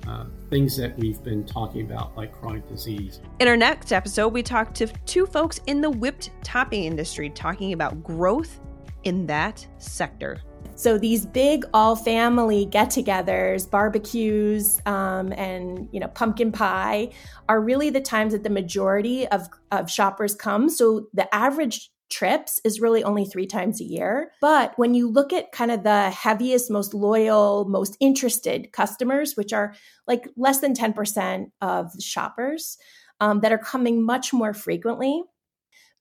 uh, 0.06 0.26
things 0.50 0.76
that 0.76 0.96
we've 0.98 1.22
been 1.24 1.44
talking 1.44 1.80
about, 1.80 2.14
like 2.16 2.32
chronic 2.32 2.68
disease. 2.68 3.20
In 3.40 3.48
our 3.48 3.56
next 3.56 3.90
episode, 3.90 4.28
we 4.28 4.42
talked 4.42 4.74
to 4.76 4.86
two 5.06 5.26
folks 5.26 5.60
in 5.66 5.80
the 5.80 5.90
whipped 5.90 6.30
topping 6.44 6.84
industry 6.84 7.30
talking 7.30 7.72
about 7.72 8.04
growth 8.04 8.60
in 9.04 9.26
that 9.26 9.66
sector. 9.78 10.40
So 10.76 10.98
these 10.98 11.24
big 11.24 11.64
all 11.72 11.94
family 11.94 12.66
get-togethers, 12.66 13.70
barbecues, 13.70 14.80
um, 14.86 15.32
and 15.32 15.88
you 15.92 16.00
know 16.00 16.08
pumpkin 16.08 16.52
pie 16.52 17.10
are 17.48 17.60
really 17.60 17.90
the 17.90 18.00
times 18.00 18.32
that 18.32 18.42
the 18.42 18.50
majority 18.50 19.26
of, 19.28 19.48
of 19.70 19.90
shoppers 19.90 20.34
come. 20.34 20.68
So 20.68 21.06
the 21.12 21.32
average 21.34 21.90
trips 22.10 22.60
is 22.64 22.80
really 22.80 23.02
only 23.02 23.24
three 23.24 23.46
times 23.46 23.80
a 23.80 23.84
year. 23.84 24.32
But 24.40 24.72
when 24.76 24.94
you 24.94 25.10
look 25.10 25.32
at 25.32 25.52
kind 25.52 25.70
of 25.70 25.82
the 25.82 26.10
heaviest, 26.10 26.70
most 26.70 26.94
loyal, 26.94 27.66
most 27.66 27.96
interested 28.00 28.72
customers, 28.72 29.36
which 29.36 29.52
are 29.52 29.74
like 30.06 30.28
less 30.36 30.60
than 30.60 30.74
10% 30.74 31.46
of 31.60 31.92
shoppers 32.00 32.78
um, 33.20 33.40
that 33.40 33.52
are 33.52 33.58
coming 33.58 34.04
much 34.04 34.32
more 34.32 34.52
frequently, 34.52 35.22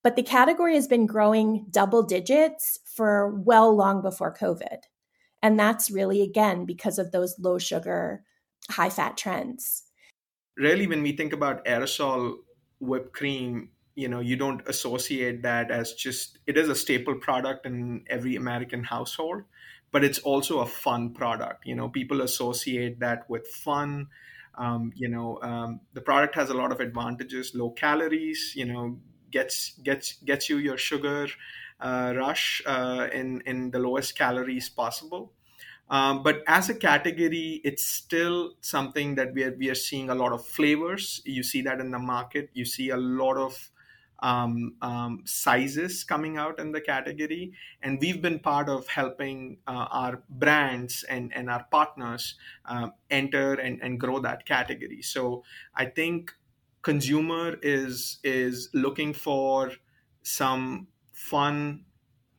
but 0.04 0.16
the 0.16 0.24
category 0.24 0.76
has 0.76 0.88
been 0.88 1.06
growing 1.06 1.66
double 1.72 2.04
digits 2.04 2.80
for 2.86 3.30
well 3.30 3.74
long 3.76 4.02
before 4.02 4.36
COVID. 4.36 4.80
And 5.42 5.58
that's 5.58 5.89
really, 5.89 6.22
again, 6.22 6.66
because 6.66 7.00
of 7.00 7.12
those 7.12 7.39
low 7.39 7.58
sugar, 7.58 8.24
high 8.70 8.89
fat 8.89 9.18
trends. 9.18 9.84
Really, 10.58 10.88
when 10.88 11.02
we 11.02 11.13
think 11.13 11.34
about 11.34 11.66
aerosol 11.66 12.36
whipped 12.80 13.13
cream, 13.13 13.70
you 13.96 14.08
know, 14.08 14.20
you 14.20 14.36
don't 14.36 14.68
associate 14.68 15.44
that 15.44 15.72
as 15.72 15.94
just, 15.94 16.39
it 16.48 16.58
is 16.58 16.70
a 16.70 16.76
staple 16.76 17.16
product 17.16 17.66
in 17.66 18.04
every 18.10 18.36
American 18.36 18.84
household, 18.84 19.44
but 19.92 20.04
it's 20.04 20.20
also 20.20 20.60
a 20.60 20.66
fun 20.66 21.13
product. 21.13 21.66
You 21.66 21.76
know, 21.76 21.89
people 21.89 22.22
associate 22.22 23.00
that 23.00 23.30
with 23.30 23.48
fun. 23.48 24.08
Um, 24.56 24.92
you 24.96 25.10
know, 25.10 25.39
um, 25.42 25.82
the 25.94 26.02
product 26.02 26.36
has 26.36 26.50
a 26.50 26.54
lot 26.54 26.72
of 26.72 26.80
advantages, 26.80 27.54
low 27.56 27.72
calories, 27.72 28.54
you 28.56 28.66
know, 28.66 29.00
gets 29.34 29.74
gets 29.84 30.13
gets 30.24 30.50
you 30.50 30.58
your 30.58 30.78
sugar 30.78 31.28
uh, 31.80 32.13
rush 32.15 32.62
uh, 32.65 33.08
in 33.12 33.41
in 33.46 33.72
the 33.72 33.80
lowest 33.80 34.17
calories 34.17 34.69
possible. 34.69 35.34
Um, 35.89 36.24
but 36.24 36.43
as 36.48 36.69
a 36.69 36.76
category, 36.76 37.62
it's 37.63 37.86
still 37.86 38.54
something 38.62 39.15
that 39.15 39.34
we 39.34 39.43
are 39.43 39.56
we 39.58 39.69
are 39.69 39.76
seeing 39.76 40.10
a 40.10 40.15
lot 40.15 40.32
of 40.32 40.46
flavors. 40.46 41.22
You 41.26 41.43
see 41.43 41.62
that 41.63 41.80
in 41.82 41.91
the 41.91 42.00
market. 42.00 42.50
You 42.54 42.65
see 42.65 42.89
a 42.89 42.98
lot 42.98 43.38
of 43.38 43.72
um, 44.24 44.76
um, 44.82 45.22
sizes 45.26 46.04
coming 46.06 46.38
out 46.38 46.58
in 46.60 46.72
the 46.72 46.82
category. 46.82 47.54
And 47.82 48.00
we've 48.00 48.22
been 48.22 48.39
part 48.39 48.69
of 48.69 48.88
helping 48.88 49.58
uh, 49.67 49.88
our 49.91 50.24
brands 50.30 51.04
and, 51.04 51.34
and 51.36 51.50
our 51.50 51.65
partners 51.69 52.36
uh, 52.65 52.89
enter 53.12 53.54
and, 53.54 53.82
and 53.84 54.00
grow 54.00 54.19
that 54.19 54.46
category. 54.46 55.02
So 55.02 55.43
I 55.76 55.86
think 55.86 56.34
consumer 56.84 57.58
is 57.62 58.19
is 58.24 58.69
looking 58.74 59.13
for 59.13 59.72
some 60.22 60.88
fun, 61.12 61.86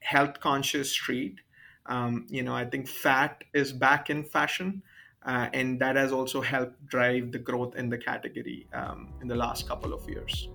health 0.01 0.41
conscious 0.41 0.95
treat. 0.95 1.41
Um, 1.87 2.27
you 2.29 2.43
know, 2.43 2.55
I 2.55 2.65
think 2.65 2.89
fat 2.89 3.45
is 3.53 3.73
back 3.73 4.11
in 4.11 4.25
fashion. 4.25 4.83
Uh, 5.27 5.49
and 5.55 5.81
that 5.81 5.97
has 5.97 6.13
also 6.13 6.43
helped 6.43 6.87
drive 6.87 7.33
the 7.33 7.39
growth 7.39 7.75
in 7.77 7.89
the 7.89 7.97
category 7.97 8.67
um, 8.75 9.09
in 9.23 9.29
the 9.29 9.35
last 9.35 9.67
couple 9.67 9.95
of 9.95 10.07
years. 10.07 10.49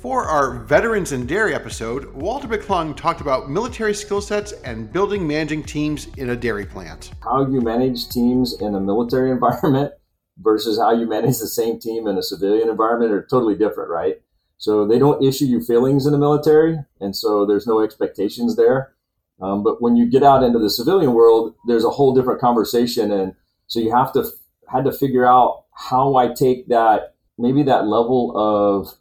For 0.00 0.24
our 0.24 0.60
Veterans 0.64 1.12
in 1.12 1.26
Dairy 1.26 1.54
episode, 1.54 2.14
Walter 2.14 2.48
McClung 2.48 2.96
talked 2.96 3.20
about 3.20 3.50
military 3.50 3.92
skill 3.92 4.22
sets 4.22 4.52
and 4.52 4.90
building 4.90 5.26
managing 5.26 5.62
teams 5.62 6.06
in 6.16 6.30
a 6.30 6.36
dairy 6.36 6.64
plant. 6.64 7.10
How 7.22 7.46
you 7.46 7.60
manage 7.60 8.08
teams 8.08 8.60
in 8.60 8.74
a 8.74 8.80
military 8.80 9.30
environment 9.36 9.92
versus 10.38 10.78
how 10.78 10.92
you 10.92 11.06
manage 11.06 11.38
the 11.38 11.46
same 11.46 11.78
team 11.78 12.06
in 12.06 12.18
a 12.18 12.22
civilian 12.22 12.68
environment 12.68 13.12
are 13.12 13.22
totally 13.22 13.54
different, 13.54 13.90
right? 13.90 14.20
So 14.58 14.86
they 14.86 14.98
don't 14.98 15.22
issue 15.22 15.44
you 15.44 15.62
feelings 15.62 16.06
in 16.06 16.12
the 16.12 16.18
military, 16.18 16.78
and 17.00 17.14
so 17.14 17.44
there's 17.44 17.66
no 17.66 17.80
expectations 17.80 18.56
there. 18.56 18.92
Um, 19.40 19.62
but 19.62 19.82
when 19.82 19.96
you 19.96 20.06
get 20.06 20.22
out 20.22 20.42
into 20.42 20.58
the 20.58 20.70
civilian 20.70 21.12
world, 21.12 21.54
there's 21.66 21.84
a 21.84 21.90
whole 21.90 22.14
different 22.14 22.40
conversation, 22.40 23.10
and 23.10 23.34
so 23.66 23.80
you 23.80 23.94
have 23.94 24.12
to 24.14 24.24
had 24.68 24.84
to 24.84 24.92
figure 24.92 25.26
out 25.26 25.64
how 25.74 26.16
I 26.16 26.32
take 26.32 26.68
that 26.68 27.14
maybe 27.38 27.62
that 27.64 27.86
level 27.86 28.32
of 28.36 28.94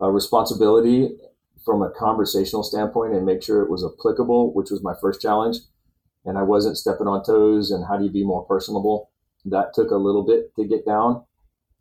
uh, 0.00 0.08
responsibility 0.08 1.10
from 1.64 1.82
a 1.82 1.90
conversational 1.90 2.62
standpoint 2.62 3.14
and 3.14 3.24
make 3.24 3.42
sure 3.42 3.62
it 3.62 3.70
was 3.70 3.84
applicable, 3.84 4.52
which 4.52 4.70
was 4.70 4.82
my 4.82 4.94
first 5.00 5.20
challenge. 5.20 5.58
And 6.24 6.38
I 6.38 6.42
wasn't 6.42 6.76
stepping 6.76 7.06
on 7.06 7.24
toes. 7.24 7.70
And 7.70 7.84
how 7.86 7.96
do 7.96 8.04
you 8.04 8.10
be 8.10 8.24
more 8.24 8.44
personable? 8.44 9.10
That 9.44 9.74
took 9.74 9.90
a 9.90 9.96
little 9.96 10.22
bit 10.22 10.54
to 10.56 10.66
get 10.66 10.86
down. 10.86 11.24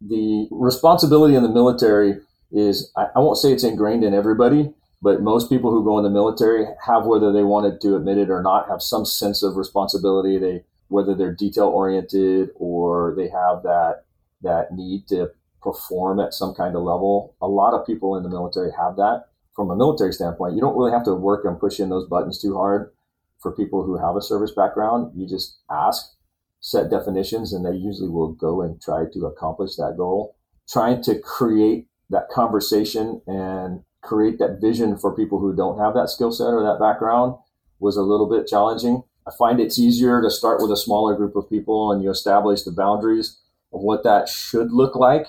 The 0.02 0.47
responsibility 0.52 1.36
in 1.36 1.43
the 1.43 1.50
military 1.50 2.15
is, 2.52 2.91
I, 2.97 3.08
I 3.15 3.19
won't 3.19 3.38
say 3.38 3.52
it's 3.52 3.63
ingrained 3.63 4.04
in 4.04 4.13
everybody, 4.13 4.74
but 5.02 5.21
most 5.21 5.50
people 5.50 5.71
who 5.71 5.84
go 5.84 5.97
in 5.97 6.04
the 6.04 6.10
military 6.10 6.65
have, 6.86 7.06
whether 7.06 7.32
they 7.32 7.43
wanted 7.43 7.82
to 7.82 7.95
admit 7.95 8.17
it 8.17 8.30
or 8.30 8.41
not, 8.41 8.67
have 8.67 8.82
some 8.82 9.06
sense 9.06 9.43
of 9.43 9.58
responsibility. 9.58 10.38
They, 10.38 10.63
whether 10.88 11.15
they're 11.15 11.34
detail 11.34 11.67
oriented 11.67 12.50
or 12.56 13.13
they 13.15 13.30
have 13.30 13.63
that, 13.63 14.06
that 14.41 14.74
need 14.74 15.08
to 15.08 15.32
perform 15.62 16.19
at 16.19 16.34
some 16.34 16.54
kind 16.54 16.76
of 16.76 16.82
level. 16.82 17.36
A 17.41 17.47
lot 17.47 17.74
of 17.74 17.86
people 17.86 18.17
in 18.17 18.24
the 18.24 18.30
military 18.30 18.71
have 18.78 18.95
that. 18.97 19.26
From 19.56 19.69
a 19.69 19.76
military 19.76 20.13
standpoint, 20.13 20.56
you 20.56 20.62
don't 20.62 20.76
really 20.76 20.91
have 20.91 21.06
to 21.06 21.13
work 21.13 21.45
and 21.45 21.60
push 21.60 21.80
in 21.80 21.89
those 21.89 22.08
buttons 22.08 22.41
too 22.41 22.56
hard 22.56 22.91
for 23.39 23.52
people 23.52 23.84
who 23.84 23.97
have 23.97 24.15
a 24.15 24.21
service 24.21 24.52
background. 24.52 25.12
You 25.15 25.28
just 25.28 25.60
ask, 25.69 26.13
set 26.62 26.89
definitions, 26.89 27.52
and 27.52 27.65
they 27.65 27.76
usually 27.76 28.10
will 28.10 28.32
go 28.32 28.62
and 28.62 28.82
try 28.82 29.04
to 29.12 29.26
accomplish 29.26 29.76
that 29.76 29.95
goal. 29.97 30.36
Trying 30.69 31.02
to 31.04 31.19
create 31.19 31.88
that 32.10 32.30
conversation 32.30 33.21
and 33.28 33.84
create 34.02 34.39
that 34.39 34.60
vision 34.62 34.97
for 34.97 35.15
people 35.15 35.39
who 35.39 35.56
don't 35.56 35.80
have 35.80 35.93
that 35.95 36.10
skill 36.10 36.32
set 36.32 36.45
or 36.45 36.63
that 36.63 36.80
background 36.80 37.36
was 37.80 37.97
a 37.97 38.02
little 38.02 38.30
bit 38.30 38.47
challenging. 38.47 39.04
I 39.28 39.32
find 39.38 39.60
it's 39.60 39.80
easier 39.80 40.21
to 40.21 40.30
start 40.30 40.62
with 40.62 40.71
a 40.71 40.78
smaller 40.78 41.15
group 41.15 41.36
of 41.36 41.50
people 41.50 41.91
and 41.91 42.04
you 42.04 42.10
establish 42.10 42.63
the 42.63 42.71
boundaries 42.71 43.38
of 43.74 43.82
what 43.82 44.04
that 44.04 44.28
should 44.28 44.71
look 44.71 44.95
like 44.95 45.28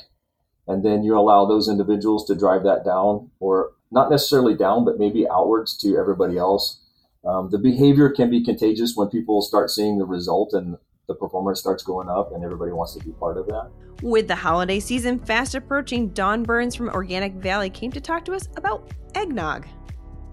and 0.66 0.84
then 0.84 1.02
you 1.02 1.18
allow 1.18 1.44
those 1.44 1.68
individuals 1.68 2.24
to 2.26 2.34
drive 2.34 2.62
that 2.64 2.84
down 2.84 3.30
or 3.40 3.72
not 3.90 4.10
necessarily 4.10 4.54
down 4.54 4.84
but 4.84 4.98
maybe 4.98 5.28
outwards 5.28 5.76
to 5.76 5.96
everybody 5.96 6.38
else 6.38 6.80
um, 7.24 7.50
the 7.50 7.58
behavior 7.58 8.10
can 8.10 8.30
be 8.30 8.44
contagious 8.44 8.94
when 8.96 9.08
people 9.08 9.42
start 9.42 9.70
seeing 9.70 9.98
the 9.98 10.04
result 10.04 10.52
and 10.52 10.76
the 11.08 11.14
performance 11.14 11.60
starts 11.60 11.82
going 11.82 12.08
up 12.08 12.32
and 12.32 12.44
everybody 12.44 12.72
wants 12.72 12.94
to 12.94 13.04
be 13.04 13.12
part 13.12 13.36
of 13.36 13.46
that. 13.46 13.70
With 14.02 14.28
the 14.28 14.34
holiday 14.34 14.80
season 14.80 15.18
fast 15.18 15.54
approaching 15.54 16.08
dawn 16.08 16.42
burns 16.42 16.74
from 16.74 16.88
organic 16.88 17.34
valley 17.34 17.70
came 17.70 17.92
to 17.92 18.00
talk 18.00 18.24
to 18.26 18.34
us 18.34 18.48
about 18.56 18.90
eggnog 19.14 19.66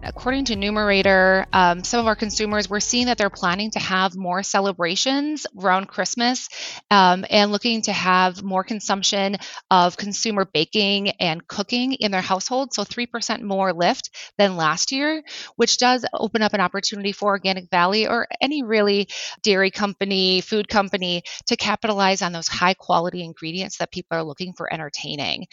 according 0.03 0.45
to 0.45 0.55
Numerator, 0.55 1.45
um, 1.51 1.83
some 1.83 1.99
of 1.99 2.07
our 2.07 2.15
consumers, 2.15 2.69
we're 2.69 2.79
seeing 2.79 3.07
that 3.07 3.17
they're 3.17 3.29
planning 3.29 3.71
to 3.71 3.79
have 3.79 4.15
more 4.15 4.43
celebrations 4.43 5.45
around 5.59 5.88
Christmas 5.88 6.47
um, 6.89 7.25
and 7.29 7.51
looking 7.51 7.81
to 7.83 7.91
have 7.91 8.41
more 8.41 8.63
consumption 8.63 9.38
of 9.69 9.97
consumer 9.97 10.45
baking 10.45 11.09
and 11.19 11.45
cooking 11.47 11.93
in 11.93 12.12
their 12.12 12.21
household. 12.21 12.73
So 12.73 12.83
3% 12.83 13.41
more 13.41 13.73
lift 13.73 14.09
than 14.38 14.57
last 14.57 14.91
year, 14.91 15.21
which 15.55 15.77
does 15.77 16.05
open 16.13 16.41
up 16.41 16.53
an 16.53 16.62
opportunity 16.62 17.12
for 17.12 17.29
Organic 17.29 17.69
Valley 17.69 18.07
or 18.07 18.27
any 18.41 18.63
really 18.63 19.07
dairy 19.43 19.71
company, 19.71 20.41
food 20.41 20.67
company 20.67 21.23
to 21.47 21.57
capitalize 21.57 22.21
on 22.21 22.31
those 22.31 22.47
high 22.47 22.73
quality 22.73 23.23
ingredients 23.23 23.77
that 23.77 23.91
people 23.91 24.17
are 24.17 24.23
looking 24.23 24.53
for 24.53 24.71
entertaining. 24.73 25.45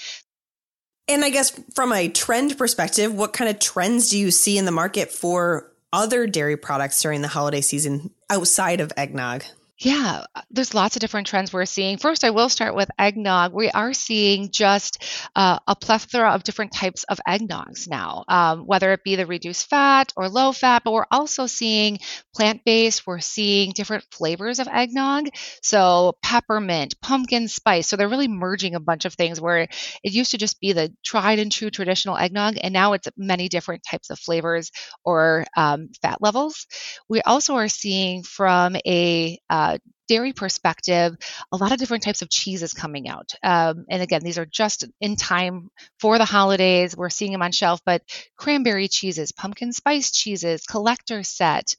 And 1.08 1.24
I 1.24 1.30
guess 1.30 1.50
from 1.74 1.92
a 1.92 2.08
trend 2.08 2.58
perspective, 2.58 3.14
what 3.14 3.32
kind 3.32 3.48
of 3.48 3.58
trends 3.58 4.10
do 4.10 4.18
you 4.18 4.30
see 4.30 4.58
in 4.58 4.64
the 4.64 4.72
market 4.72 5.10
for 5.10 5.70
other 5.92 6.26
dairy 6.26 6.56
products 6.56 7.00
during 7.00 7.22
the 7.22 7.28
holiday 7.28 7.60
season 7.60 8.10
outside 8.28 8.80
of 8.80 8.92
eggnog? 8.96 9.44
Yeah, 9.78 10.24
uh, 10.34 10.40
there's 10.50 10.72
lots 10.72 10.96
of 10.96 11.00
different 11.00 11.26
trends 11.26 11.52
we're 11.52 11.66
seeing. 11.66 11.98
First, 11.98 12.24
I 12.24 12.30
will 12.30 12.48
start 12.48 12.74
with 12.74 12.88
eggnog. 12.98 13.52
We 13.52 13.68
are 13.70 13.92
seeing 13.92 14.50
just 14.50 15.04
uh, 15.36 15.58
a 15.66 15.76
plethora 15.76 16.30
of 16.30 16.44
different 16.44 16.72
types 16.72 17.04
of 17.04 17.20
eggnogs 17.28 17.86
now, 17.86 18.24
um, 18.26 18.60
whether 18.60 18.90
it 18.92 19.04
be 19.04 19.16
the 19.16 19.26
reduced 19.26 19.68
fat 19.68 20.14
or 20.16 20.30
low 20.30 20.52
fat, 20.52 20.80
but 20.82 20.92
we're 20.92 21.04
also 21.10 21.46
seeing 21.46 21.98
plant 22.34 22.62
based. 22.64 23.06
We're 23.06 23.20
seeing 23.20 23.72
different 23.72 24.04
flavors 24.10 24.60
of 24.60 24.68
eggnog. 24.68 25.28
So, 25.62 26.14
peppermint, 26.22 26.94
pumpkin 27.02 27.46
spice. 27.46 27.86
So, 27.86 27.96
they're 27.96 28.08
really 28.08 28.28
merging 28.28 28.76
a 28.76 28.80
bunch 28.80 29.04
of 29.04 29.12
things 29.12 29.42
where 29.42 29.58
it 29.58 29.70
used 30.04 30.30
to 30.30 30.38
just 30.38 30.58
be 30.58 30.72
the 30.72 30.90
tried 31.04 31.38
and 31.38 31.52
true 31.52 31.68
traditional 31.68 32.16
eggnog, 32.16 32.56
and 32.62 32.72
now 32.72 32.94
it's 32.94 33.08
many 33.18 33.50
different 33.50 33.82
types 33.82 34.08
of 34.08 34.18
flavors 34.18 34.70
or 35.04 35.44
um, 35.54 35.90
fat 36.00 36.22
levels. 36.22 36.66
We 37.08 37.20
also 37.22 37.56
are 37.56 37.68
seeing 37.68 38.22
from 38.22 38.76
a 38.86 39.38
uh, 39.50 39.65
uh, 39.66 39.79
dairy 40.09 40.33
perspective, 40.33 41.16
a 41.50 41.57
lot 41.57 41.72
of 41.72 41.79
different 41.79 42.05
types 42.05 42.22
of 42.22 42.31
cheeses 42.31 42.72
coming 42.72 43.09
out. 43.09 43.33
Um, 43.42 43.87
and 43.90 44.02
again, 44.02 44.22
these 44.22 44.38
are 44.38 44.46
just 44.46 44.85
in 45.00 45.16
time 45.16 45.68
for 45.98 46.18
the 46.18 46.24
holidays. 46.24 46.96
We're 46.96 47.11
seeing 47.11 47.33
them 47.33 47.42
on 47.42 47.52
shelf, 47.52 47.81
but 47.85 48.02
cranberry 48.37 48.88
cheeses, 48.88 49.33
pumpkin 49.33 49.72
spice 49.72 50.12
cheeses, 50.12 50.62
collector 50.62 51.24
set. 51.24 51.74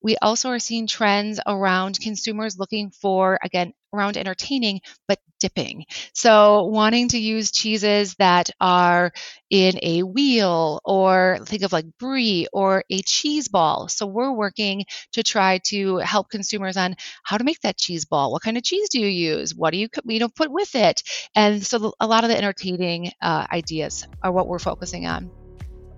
We 0.00 0.16
also 0.16 0.50
are 0.50 0.60
seeing 0.60 0.86
trends 0.86 1.40
around 1.44 1.98
consumers 2.00 2.58
looking 2.58 2.90
for, 2.90 3.38
again, 3.42 3.72
around 3.92 4.16
entertaining, 4.16 4.80
but 5.08 5.18
dipping. 5.40 5.84
So, 6.14 6.64
wanting 6.66 7.08
to 7.08 7.18
use 7.18 7.50
cheeses 7.50 8.14
that 8.14 8.50
are 8.60 9.12
in 9.50 9.78
a 9.82 10.02
wheel 10.02 10.80
or 10.84 11.38
think 11.44 11.62
of 11.62 11.72
like 11.72 11.86
brie 11.98 12.46
or 12.52 12.84
a 12.90 13.02
cheese 13.02 13.48
ball. 13.48 13.88
So, 13.88 14.06
we're 14.06 14.32
working 14.32 14.84
to 15.12 15.22
try 15.22 15.58
to 15.66 15.96
help 15.98 16.30
consumers 16.30 16.76
on 16.76 16.94
how 17.24 17.38
to 17.38 17.44
make 17.44 17.60
that 17.60 17.76
cheese 17.76 18.04
ball. 18.04 18.32
What 18.32 18.42
kind 18.42 18.56
of 18.56 18.62
cheese 18.62 18.88
do 18.88 19.00
you 19.00 19.08
use? 19.08 19.54
What 19.54 19.72
do 19.72 19.78
you, 19.78 19.88
you 20.04 20.20
know, 20.20 20.28
put 20.28 20.50
with 20.50 20.74
it? 20.74 21.02
And 21.34 21.64
so, 21.64 21.92
a 22.00 22.06
lot 22.06 22.24
of 22.24 22.30
the 22.30 22.38
entertaining 22.38 23.10
uh, 23.20 23.46
ideas 23.52 24.06
are 24.22 24.32
what 24.32 24.46
we're 24.48 24.58
focusing 24.58 25.06
on. 25.06 25.41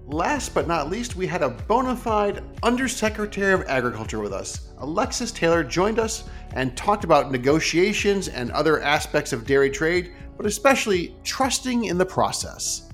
Last 0.07 0.53
but 0.53 0.69
not 0.69 0.91
least, 0.91 1.17
we 1.17 1.27
had 1.27 1.43
a 1.43 1.49
bona 1.49 1.97
fide 1.97 2.43
Undersecretary 2.63 3.55
of 3.55 3.63
Agriculture 3.63 4.21
with 4.21 4.35
us. 4.35 4.69
Alexis 4.79 5.33
Taylor 5.33 5.65
joined 5.65 5.99
us 5.99 6.25
and 6.53 6.77
talked 6.77 7.05
about 7.05 7.33
negotiations 7.33 8.29
and 8.29 8.51
other 8.51 8.83
aspects 8.83 9.33
of 9.33 9.47
dairy 9.47 9.71
trade, 9.71 10.13
but 10.37 10.45
especially 10.45 11.17
trusting 11.25 11.87
in 11.87 11.97
the 11.97 12.05
process. 12.05 12.91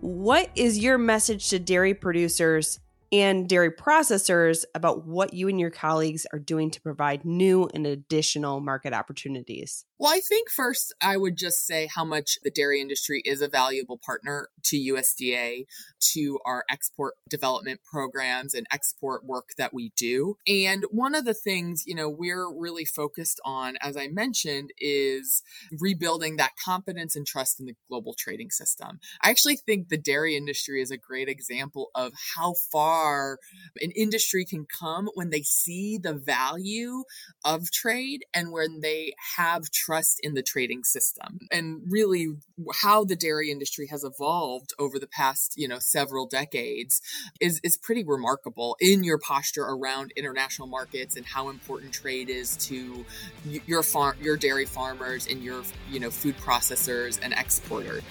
What 0.00 0.50
is 0.54 0.78
your 0.78 0.98
message 0.98 1.48
to 1.50 1.58
dairy 1.58 1.94
producers 1.94 2.78
and 3.12 3.48
dairy 3.48 3.70
processors 3.70 4.64
about 4.74 5.06
what 5.06 5.34
you 5.34 5.48
and 5.48 5.60
your 5.60 5.70
colleagues 5.70 6.26
are 6.32 6.38
doing 6.38 6.70
to 6.70 6.80
provide 6.80 7.24
new 7.24 7.68
and 7.72 7.86
additional 7.86 8.60
market 8.60 8.92
opportunities? 8.92 9.84
Well, 9.98 10.12
I 10.12 10.20
think 10.20 10.50
first 10.50 10.94
I 11.00 11.16
would 11.16 11.36
just 11.36 11.66
say 11.66 11.88
how 11.92 12.04
much 12.04 12.38
the 12.42 12.50
dairy 12.50 12.80
industry 12.80 13.22
is 13.24 13.40
a 13.40 13.48
valuable 13.48 13.98
partner 13.98 14.48
to 14.64 14.76
USDA, 14.76 15.64
to 16.12 16.38
our 16.44 16.64
export 16.70 17.14
development 17.28 17.80
programs 17.90 18.52
and 18.52 18.66
export 18.70 19.24
work 19.24 19.50
that 19.56 19.72
we 19.72 19.92
do. 19.96 20.36
And 20.46 20.84
one 20.90 21.14
of 21.14 21.24
the 21.24 21.34
things, 21.34 21.84
you 21.86 21.94
know, 21.94 22.10
we're 22.10 22.52
really 22.52 22.84
focused 22.84 23.40
on, 23.44 23.76
as 23.80 23.96
I 23.96 24.08
mentioned, 24.08 24.70
is 24.78 25.42
rebuilding 25.80 26.36
that 26.36 26.52
confidence 26.62 27.16
and 27.16 27.26
trust 27.26 27.58
in 27.58 27.66
the 27.66 27.76
global 27.88 28.14
trading 28.14 28.50
system. 28.50 29.00
I 29.22 29.30
actually 29.30 29.56
think 29.56 29.88
the 29.88 29.96
dairy 29.96 30.36
industry 30.36 30.82
is 30.82 30.90
a 30.90 30.98
great 30.98 31.28
example 31.28 31.90
of 31.94 32.12
how 32.36 32.54
far 32.70 32.95
an 33.80 33.90
industry 33.92 34.44
can 34.44 34.66
come 34.66 35.08
when 35.14 35.30
they 35.30 35.42
see 35.42 35.98
the 35.98 36.14
value 36.14 37.04
of 37.44 37.70
trade 37.70 38.24
and 38.34 38.52
when 38.52 38.80
they 38.80 39.12
have 39.36 39.70
trust 39.70 40.20
in 40.22 40.34
the 40.34 40.42
trading 40.42 40.84
system. 40.84 41.38
And 41.50 41.82
really 41.88 42.28
how 42.82 43.04
the 43.04 43.16
dairy 43.16 43.50
industry 43.50 43.86
has 43.88 44.04
evolved 44.04 44.72
over 44.78 44.98
the 44.98 45.06
past, 45.06 45.54
you 45.56 45.68
know, 45.68 45.78
several 45.78 46.26
decades 46.26 47.00
is 47.40 47.60
is 47.62 47.76
pretty 47.76 48.04
remarkable 48.04 48.76
in 48.80 49.04
your 49.04 49.18
posture 49.18 49.64
around 49.64 50.12
international 50.16 50.68
markets 50.68 51.16
and 51.16 51.26
how 51.26 51.48
important 51.48 51.92
trade 51.92 52.28
is 52.30 52.56
to 52.56 53.04
your 53.44 53.82
farm 53.82 54.16
your 54.20 54.36
dairy 54.36 54.64
farmers 54.64 55.26
and 55.26 55.42
your, 55.42 55.62
you 55.90 56.00
know, 56.00 56.10
food 56.10 56.36
processors 56.38 57.18
and 57.22 57.32
exporters. 57.34 58.02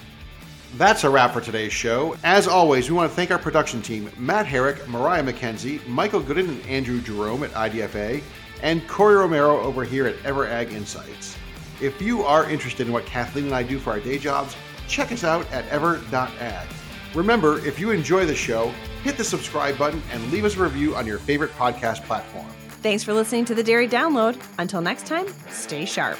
That's 0.74 1.04
a 1.04 1.10
wrap 1.10 1.32
for 1.32 1.40
today's 1.40 1.72
show. 1.72 2.16
As 2.22 2.46
always, 2.46 2.90
we 2.90 2.96
want 2.96 3.10
to 3.10 3.16
thank 3.16 3.30
our 3.30 3.38
production 3.38 3.80
team 3.80 4.10
Matt 4.18 4.46
Herrick, 4.46 4.86
Mariah 4.88 5.22
McKenzie, 5.22 5.86
Michael 5.86 6.20
Gooden, 6.20 6.48
and 6.48 6.66
Andrew 6.66 7.00
Jerome 7.00 7.44
at 7.44 7.52
IDFA, 7.52 8.22
and 8.62 8.86
Corey 8.88 9.16
Romero 9.16 9.60
over 9.60 9.84
here 9.84 10.06
at 10.06 10.16
EverAg 10.18 10.72
Insights. 10.72 11.36
If 11.80 12.00
you 12.02 12.22
are 12.22 12.48
interested 12.50 12.86
in 12.86 12.92
what 12.92 13.06
Kathleen 13.06 13.46
and 13.46 13.54
I 13.54 13.62
do 13.62 13.78
for 13.78 13.90
our 13.90 14.00
day 14.00 14.18
jobs, 14.18 14.56
check 14.88 15.12
us 15.12 15.24
out 15.24 15.50
at 15.52 15.66
ever.ag. 15.68 16.68
Remember, 17.14 17.64
if 17.66 17.78
you 17.78 17.90
enjoy 17.90 18.26
the 18.26 18.34
show, 18.34 18.72
hit 19.02 19.16
the 19.16 19.24
subscribe 19.24 19.78
button 19.78 20.02
and 20.12 20.30
leave 20.30 20.44
us 20.44 20.56
a 20.56 20.62
review 20.62 20.94
on 20.96 21.06
your 21.06 21.18
favorite 21.18 21.52
podcast 21.52 22.02
platform. 22.04 22.46
Thanks 22.82 23.02
for 23.02 23.14
listening 23.14 23.44
to 23.46 23.54
the 23.54 23.62
Dairy 23.62 23.88
Download. 23.88 24.40
Until 24.58 24.80
next 24.80 25.06
time, 25.06 25.26
stay 25.50 25.84
sharp. 25.84 26.18